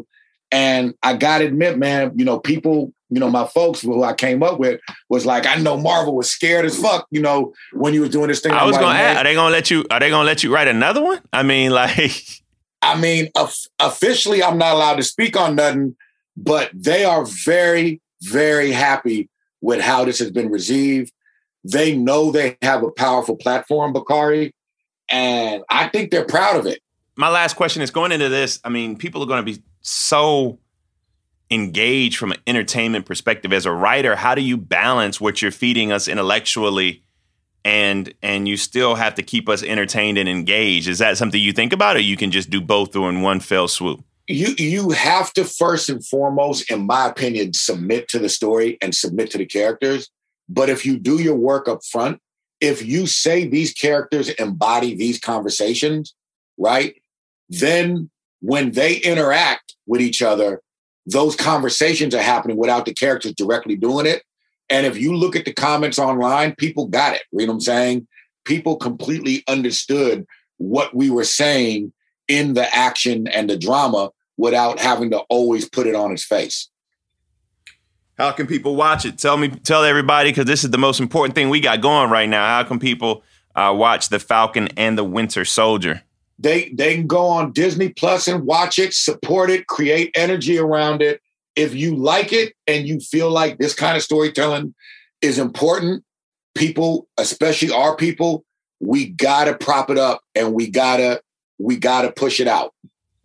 And 0.51 0.93
I 1.03 1.17
gotta 1.17 1.45
admit, 1.45 1.77
man, 1.77 2.13
you 2.15 2.23
know, 2.23 2.39
people, 2.39 2.93
you 3.09 3.19
know, 3.19 3.29
my 3.29 3.45
folks 3.47 3.81
who 3.81 4.03
I 4.03 4.13
came 4.13 4.43
up 4.43 4.59
with 4.59 4.79
was 5.09 5.25
like, 5.25 5.45
I 5.45 5.55
know 5.55 5.77
Marvel 5.77 6.15
was 6.15 6.29
scared 6.29 6.65
as 6.65 6.79
fuck, 6.79 7.07
you 7.11 7.21
know, 7.21 7.53
when 7.73 7.93
you 7.93 8.01
was 8.01 8.11
doing 8.11 8.27
this 8.27 8.39
thing. 8.39 8.53
I 8.53 8.63
was 8.63 8.77
gonna 8.77 8.97
ask, 8.97 9.19
are 9.19 9.23
they 9.23 9.33
gonna 9.33 9.51
let 9.51 9.69
you? 9.69 9.83
Are 9.91 9.99
they 9.99 10.09
gonna 10.09 10.25
let 10.25 10.43
you 10.43 10.53
write 10.53 10.67
another 10.69 11.03
one? 11.03 11.19
I 11.33 11.43
mean, 11.43 11.71
like, 11.71 12.23
I 12.87 12.97
mean, 12.97 13.29
officially, 13.79 14.41
I'm 14.41 14.57
not 14.57 14.75
allowed 14.75 14.95
to 14.95 15.03
speak 15.03 15.35
on 15.35 15.55
nothing, 15.55 15.97
but 16.37 16.71
they 16.73 17.03
are 17.03 17.25
very, 17.25 18.01
very 18.21 18.71
happy 18.71 19.29
with 19.59 19.81
how 19.81 20.05
this 20.05 20.19
has 20.19 20.31
been 20.31 20.49
received. 20.49 21.11
They 21.65 21.95
know 21.97 22.31
they 22.31 22.57
have 22.61 22.83
a 22.83 22.91
powerful 22.91 23.35
platform, 23.35 23.91
Bakari, 23.91 24.53
and 25.09 25.63
I 25.69 25.89
think 25.89 26.11
they're 26.11 26.23
proud 26.23 26.55
of 26.55 26.65
it. 26.65 26.79
My 27.17 27.27
last 27.27 27.55
question 27.55 27.81
is 27.81 27.91
going 27.91 28.13
into 28.13 28.29
this. 28.29 28.61
I 28.63 28.69
mean, 28.69 28.95
people 28.95 29.21
are 29.21 29.27
going 29.27 29.45
to 29.45 29.51
be 29.51 29.61
so 29.81 30.59
engaged 31.51 32.17
from 32.17 32.31
an 32.31 32.39
entertainment 32.47 33.05
perspective 33.05 33.51
as 33.51 33.65
a 33.65 33.71
writer. 33.71 34.15
How 34.15 34.33
do 34.33 34.41
you 34.41 34.55
balance 34.55 35.19
what 35.19 35.41
you're 35.41 35.51
feeding 35.51 35.91
us 35.91 36.07
intellectually? 36.07 37.03
And 37.67 38.13
and 38.23 38.47
you 38.47 38.55
still 38.55 38.95
have 38.95 39.15
to 39.15 39.21
keep 39.21 39.49
us 39.49 39.61
entertained 39.61 40.17
and 40.17 40.29
engaged. 40.29 40.87
Is 40.87 40.99
that 40.99 41.17
something 41.17 41.39
you 41.39 41.51
think 41.51 41.73
about, 41.73 41.97
or 41.97 41.99
you 41.99 42.15
can 42.15 42.31
just 42.31 42.49
do 42.49 42.61
both 42.61 42.95
in 42.95 43.21
one 43.21 43.41
fell 43.41 43.67
swoop? 43.67 44.03
you 44.27 44.55
you 44.57 44.91
have 44.91 45.31
to 45.33 45.43
first 45.43 45.89
and 45.89 46.05
foremost, 46.05 46.69
in 46.71 46.85
my 46.85 47.07
opinion, 47.07 47.53
submit 47.53 48.07
to 48.09 48.19
the 48.19 48.29
story 48.29 48.77
and 48.81 48.93
submit 48.93 49.31
to 49.31 49.37
the 49.37 49.45
characters. 49.45 50.09
But 50.49 50.69
if 50.69 50.85
you 50.85 50.97
do 50.97 51.21
your 51.21 51.35
work 51.35 51.67
up 51.67 51.79
front, 51.91 52.19
if 52.61 52.85
you 52.85 53.05
say 53.07 53.45
these 53.45 53.73
characters 53.73 54.29
embody 54.29 54.95
these 54.95 55.19
conversations, 55.19 56.13
right? 56.57 56.95
Then 57.49 58.09
when 58.41 58.71
they 58.71 58.95
interact 58.97 59.75
with 59.85 60.01
each 60.01 60.21
other, 60.21 60.61
those 61.05 61.35
conversations 61.35 62.13
are 62.13 62.21
happening 62.21 62.57
without 62.57 62.85
the 62.85 62.93
characters 62.93 63.33
directly 63.33 63.75
doing 63.75 64.05
it. 64.05 64.23
And 64.69 64.85
if 64.85 64.97
you 64.97 65.15
look 65.15 65.35
at 65.35 65.45
the 65.45 65.53
comments 65.53 65.99
online, 65.99 66.55
people 66.55 66.87
got 66.87 67.15
it. 67.15 67.23
You 67.31 67.45
know 67.45 67.53
what 67.53 67.53
I'm 67.55 67.61
saying? 67.61 68.07
People 68.43 68.75
completely 68.75 69.43
understood 69.47 70.25
what 70.57 70.95
we 70.95 71.09
were 71.09 71.23
saying 71.23 71.93
in 72.27 72.53
the 72.53 72.75
action 72.75 73.27
and 73.27 73.49
the 73.49 73.57
drama 73.57 74.11
without 74.37 74.79
having 74.79 75.11
to 75.11 75.19
always 75.29 75.67
put 75.69 75.87
it 75.87 75.95
on 75.95 76.11
his 76.11 76.23
face. 76.23 76.69
How 78.17 78.31
can 78.31 78.47
people 78.47 78.75
watch 78.75 79.05
it? 79.05 79.17
Tell 79.17 79.37
me, 79.37 79.49
tell 79.49 79.83
everybody, 79.83 80.31
because 80.31 80.45
this 80.45 80.63
is 80.63 80.71
the 80.71 80.77
most 80.77 80.99
important 80.99 81.35
thing 81.35 81.49
we 81.49 81.59
got 81.59 81.81
going 81.81 82.09
right 82.09 82.27
now. 82.27 82.47
How 82.47 82.63
can 82.63 82.79
people 82.79 83.23
uh, 83.55 83.73
watch 83.75 84.09
The 84.09 84.19
Falcon 84.19 84.69
and 84.75 84.97
the 84.97 85.03
Winter 85.03 85.45
Soldier? 85.45 86.01
They 86.39 86.69
they 86.69 86.95
can 86.95 87.07
go 87.07 87.27
on 87.27 87.51
Disney 87.51 87.89
Plus 87.89 88.27
and 88.27 88.45
watch 88.45 88.77
it, 88.77 88.93
support 88.93 89.49
it, 89.49 89.67
create 89.67 90.11
energy 90.15 90.57
around 90.57 91.01
it. 91.01 91.21
If 91.57 91.75
you 91.75 91.95
like 91.95 92.31
it 92.31 92.53
and 92.67 92.87
you 92.87 92.99
feel 92.99 93.29
like 93.29 93.57
this 93.57 93.73
kind 93.73 93.97
of 93.97 94.03
storytelling 94.03 94.73
is 95.21 95.39
important, 95.39 96.05
people, 96.55 97.09
especially 97.17 97.71
our 97.71 97.97
people, 97.97 98.45
we 98.79 99.09
gotta 99.09 99.57
prop 99.57 99.89
it 99.89 99.97
up 99.97 100.21
and 100.35 100.53
we 100.53 100.69
gotta 100.69 101.21
we 101.59 101.75
gotta 101.75 102.11
push 102.11 102.39
it 102.39 102.47
out 102.47 102.73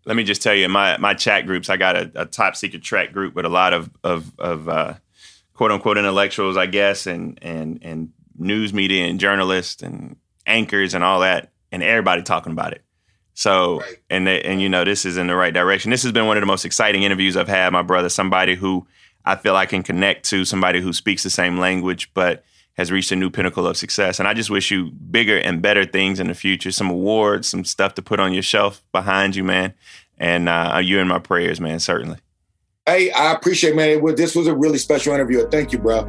let 0.04 0.16
me 0.16 0.24
just 0.24 0.42
tell 0.42 0.54
you, 0.54 0.64
in 0.64 0.70
my 0.70 0.96
my 0.98 1.14
chat 1.14 1.46
groups, 1.46 1.70
I 1.70 1.76
got 1.76 1.96
a, 1.96 2.10
a 2.14 2.26
top 2.26 2.56
secret 2.56 2.82
track 2.82 3.12
group 3.12 3.34
with 3.34 3.44
a 3.44 3.48
lot 3.48 3.72
of 3.72 3.90
of, 4.02 4.32
of 4.38 4.68
uh, 4.68 4.94
quote 5.54 5.70
unquote 5.70 5.98
intellectuals, 5.98 6.56
I 6.56 6.66
guess, 6.66 7.06
and 7.06 7.38
and 7.42 7.78
and 7.82 8.12
news 8.36 8.72
media 8.72 9.06
and 9.06 9.20
journalists 9.20 9.82
and 9.82 10.16
anchors 10.46 10.94
and 10.94 11.04
all 11.04 11.20
that, 11.20 11.52
and 11.70 11.82
everybody 11.82 12.22
talking 12.22 12.52
about 12.52 12.72
it. 12.72 12.82
So 13.34 13.80
right. 13.80 13.96
and 14.10 14.26
they, 14.26 14.42
and 14.42 14.60
you 14.60 14.68
know 14.68 14.84
this 14.84 15.04
is 15.04 15.16
in 15.16 15.26
the 15.26 15.34
right 15.34 15.54
direction. 15.54 15.90
This 15.90 16.02
has 16.02 16.12
been 16.12 16.26
one 16.26 16.36
of 16.36 16.42
the 16.42 16.46
most 16.46 16.64
exciting 16.64 17.02
interviews 17.02 17.36
I've 17.36 17.48
had, 17.48 17.72
my 17.72 17.82
brother. 17.82 18.08
Somebody 18.08 18.54
who 18.54 18.86
I 19.24 19.36
feel 19.36 19.56
I 19.56 19.66
can 19.66 19.82
connect 19.82 20.24
to, 20.30 20.44
somebody 20.44 20.80
who 20.80 20.92
speaks 20.92 21.22
the 21.22 21.30
same 21.30 21.58
language, 21.58 22.12
but 22.14 22.44
has 22.74 22.90
reached 22.90 23.12
a 23.12 23.16
new 23.16 23.30
pinnacle 23.30 23.66
of 23.66 23.76
success. 23.76 24.18
And 24.18 24.26
I 24.26 24.34
just 24.34 24.50
wish 24.50 24.70
you 24.70 24.90
bigger 24.90 25.36
and 25.38 25.60
better 25.60 25.84
things 25.84 26.20
in 26.20 26.28
the 26.28 26.34
future, 26.34 26.72
some 26.72 26.90
awards, 26.90 27.48
some 27.48 27.64
stuff 27.64 27.94
to 27.94 28.02
put 28.02 28.18
on 28.18 28.32
your 28.32 28.42
shelf 28.42 28.82
behind 28.92 29.36
you, 29.36 29.44
man. 29.44 29.74
And 30.18 30.48
uh, 30.48 30.80
you 30.82 30.98
in 30.98 31.08
my 31.08 31.18
prayers, 31.18 31.60
man, 31.60 31.80
certainly. 31.80 32.18
Hey, 32.86 33.10
I 33.12 33.32
appreciate, 33.32 33.76
man. 33.76 34.02
Was, 34.02 34.16
this 34.16 34.34
was 34.34 34.46
a 34.46 34.54
really 34.54 34.78
special 34.78 35.14
interview. 35.14 35.46
Thank 35.48 35.72
you, 35.72 35.78
bro. 35.78 36.04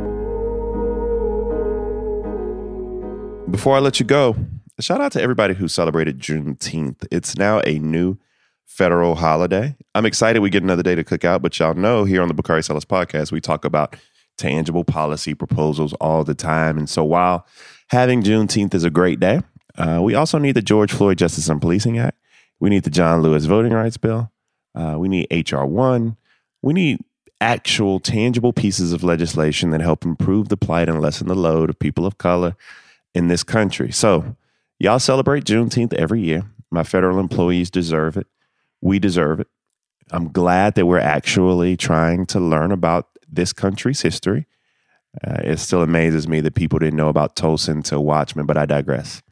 Before 3.50 3.76
I 3.76 3.80
let 3.80 4.00
you 4.00 4.06
go, 4.06 4.36
shout 4.84 5.02
out 5.02 5.14
to 5.14 5.22
everybody 5.22 5.54
who 5.54 5.68
celebrated 5.68 6.20
Juneteenth. 6.20 7.08
It's 7.10 7.38
now 7.38 7.62
a 7.66 7.80
new 7.80 8.18
federal 8.66 9.16
holiday. 9.16 9.76
I'm 9.96 10.06
excited 10.06 10.42
we 10.42 10.50
get 10.50 10.64
another 10.64 10.84
day 10.84 10.96
to 10.96 11.04
cook 11.04 11.24
out, 11.24 11.42
but 11.42 11.58
y'all 11.58 11.74
know 11.74 12.04
here 12.04 12.22
on 12.22 12.28
the 12.28 12.34
Bakari 12.34 12.64
Sellers 12.64 12.86
podcast, 12.86 13.32
we 13.32 13.40
talk 13.40 13.64
about 13.64 13.96
tangible 14.38 14.84
policy 14.84 15.34
proposals 15.34 15.94
all 16.02 16.24
the 16.24 16.36
time. 16.36 16.78
And 16.78 16.90
so 16.90 17.04
while 17.04 17.48
having 17.90 18.24
Juneteenth 18.24 18.74
is 18.74 18.84
a 18.84 18.90
great 18.90 19.20
day, 19.20 19.42
uh, 19.78 20.02
we 20.04 20.16
also 20.16 20.38
need 20.38 20.54
the 20.54 20.62
George 20.62 20.92
Floyd 20.92 21.18
Justice 21.18 21.48
and 21.48 21.62
Policing 21.62 21.98
Act. 21.98 22.18
We 22.60 22.70
need 22.70 22.84
the 22.84 22.90
John 22.90 23.22
Lewis 23.22 23.46
Voting 23.46 23.74
Rights 23.74 23.98
Bill. 23.98 24.32
Uh, 24.76 24.96
we 24.98 25.08
need 25.08 25.28
H.R. 25.32 25.66
1. 25.66 26.18
We 26.62 26.74
need 26.74 27.00
actual 27.40 28.00
tangible 28.00 28.54
pieces 28.54 28.92
of 28.92 29.04
legislation 29.04 29.70
that 29.70 29.82
help 29.82 30.04
improve 30.04 30.50
the 30.50 30.58
plight 30.58 30.90
and 30.90 31.00
lessen 31.00 31.28
the 31.28 31.36
load 31.36 31.70
of 31.70 31.80
people 31.80 32.06
of 32.06 32.18
color 32.18 32.56
in 33.14 33.28
this 33.28 33.44
country. 33.44 33.92
So, 33.92 34.36
y'all 34.84 35.00
celebrate 35.00 35.46
Juneteenth 35.46 35.94
every 35.94 36.22
year. 36.22 36.44
My 36.70 36.84
federal 36.84 37.18
employees 37.18 37.72
deserve 37.72 38.18
it. 38.18 38.28
We 38.82 39.00
deserve 39.00 39.40
it. 39.40 39.48
I'm 40.12 40.30
glad 40.30 40.76
that 40.76 40.86
we're 40.86 41.00
actually 41.00 41.78
trying 41.78 42.26
to 42.28 42.40
learn 42.42 42.74
about 42.74 43.08
this 43.26 43.54
country's 43.54 44.02
history. 44.02 44.46
Uh, 45.26 45.40
it 45.42 45.60
still 45.60 45.82
amazes 45.82 46.28
me 46.28 46.42
that 46.42 46.56
people 46.56 46.80
didn't 46.80 46.98
know 46.98 47.08
about 47.08 47.38
Tulsa 47.38 47.72
until 47.72 48.04
Watchmen, 48.04 48.46
but 48.46 48.58
I 48.58 48.66
digress. 48.66 49.24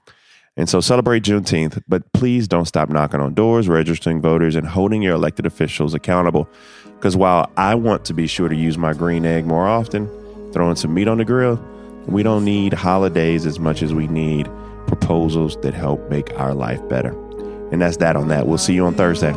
And 0.55 0.69
so 0.69 0.79
celebrate 0.79 1.23
Juneteenth, 1.23 1.83
but 1.85 2.13
please 2.13 2.47
don't 2.47 2.65
stop 2.65 2.87
knocking 2.87 3.19
on 3.19 3.33
doors, 3.33 3.67
registering 3.67 4.21
voters, 4.21 4.55
and 4.55 4.65
holding 4.65 5.01
your 5.01 5.15
elected 5.15 5.45
officials 5.45 5.93
accountable. 5.93 6.47
Because 6.95 7.17
while 7.17 7.51
I 7.57 7.75
want 7.75 8.05
to 8.05 8.13
be 8.13 8.25
sure 8.25 8.47
to 8.47 8.55
use 8.55 8.77
my 8.77 8.93
green 8.93 9.25
egg 9.25 9.45
more 9.45 9.67
often, 9.67 10.07
throwing 10.53 10.77
some 10.77 10.93
meat 10.93 11.09
on 11.09 11.17
the 11.17 11.25
grill, 11.25 11.61
we 12.05 12.23
don't 12.23 12.45
need 12.45 12.71
holidays 12.71 13.45
as 13.45 13.59
much 13.59 13.81
as 13.83 13.93
we 13.93 14.07
need 14.07 14.49
proposals 14.91 15.57
that 15.61 15.73
help 15.73 16.09
make 16.09 16.37
our 16.37 16.53
life 16.53 16.81
better. 16.89 17.11
And 17.71 17.81
that's 17.81 17.97
that 17.97 18.17
on 18.17 18.27
that. 18.27 18.47
We'll 18.47 18.57
see 18.57 18.73
you 18.73 18.85
on 18.85 18.93
Thursday. 18.93 19.31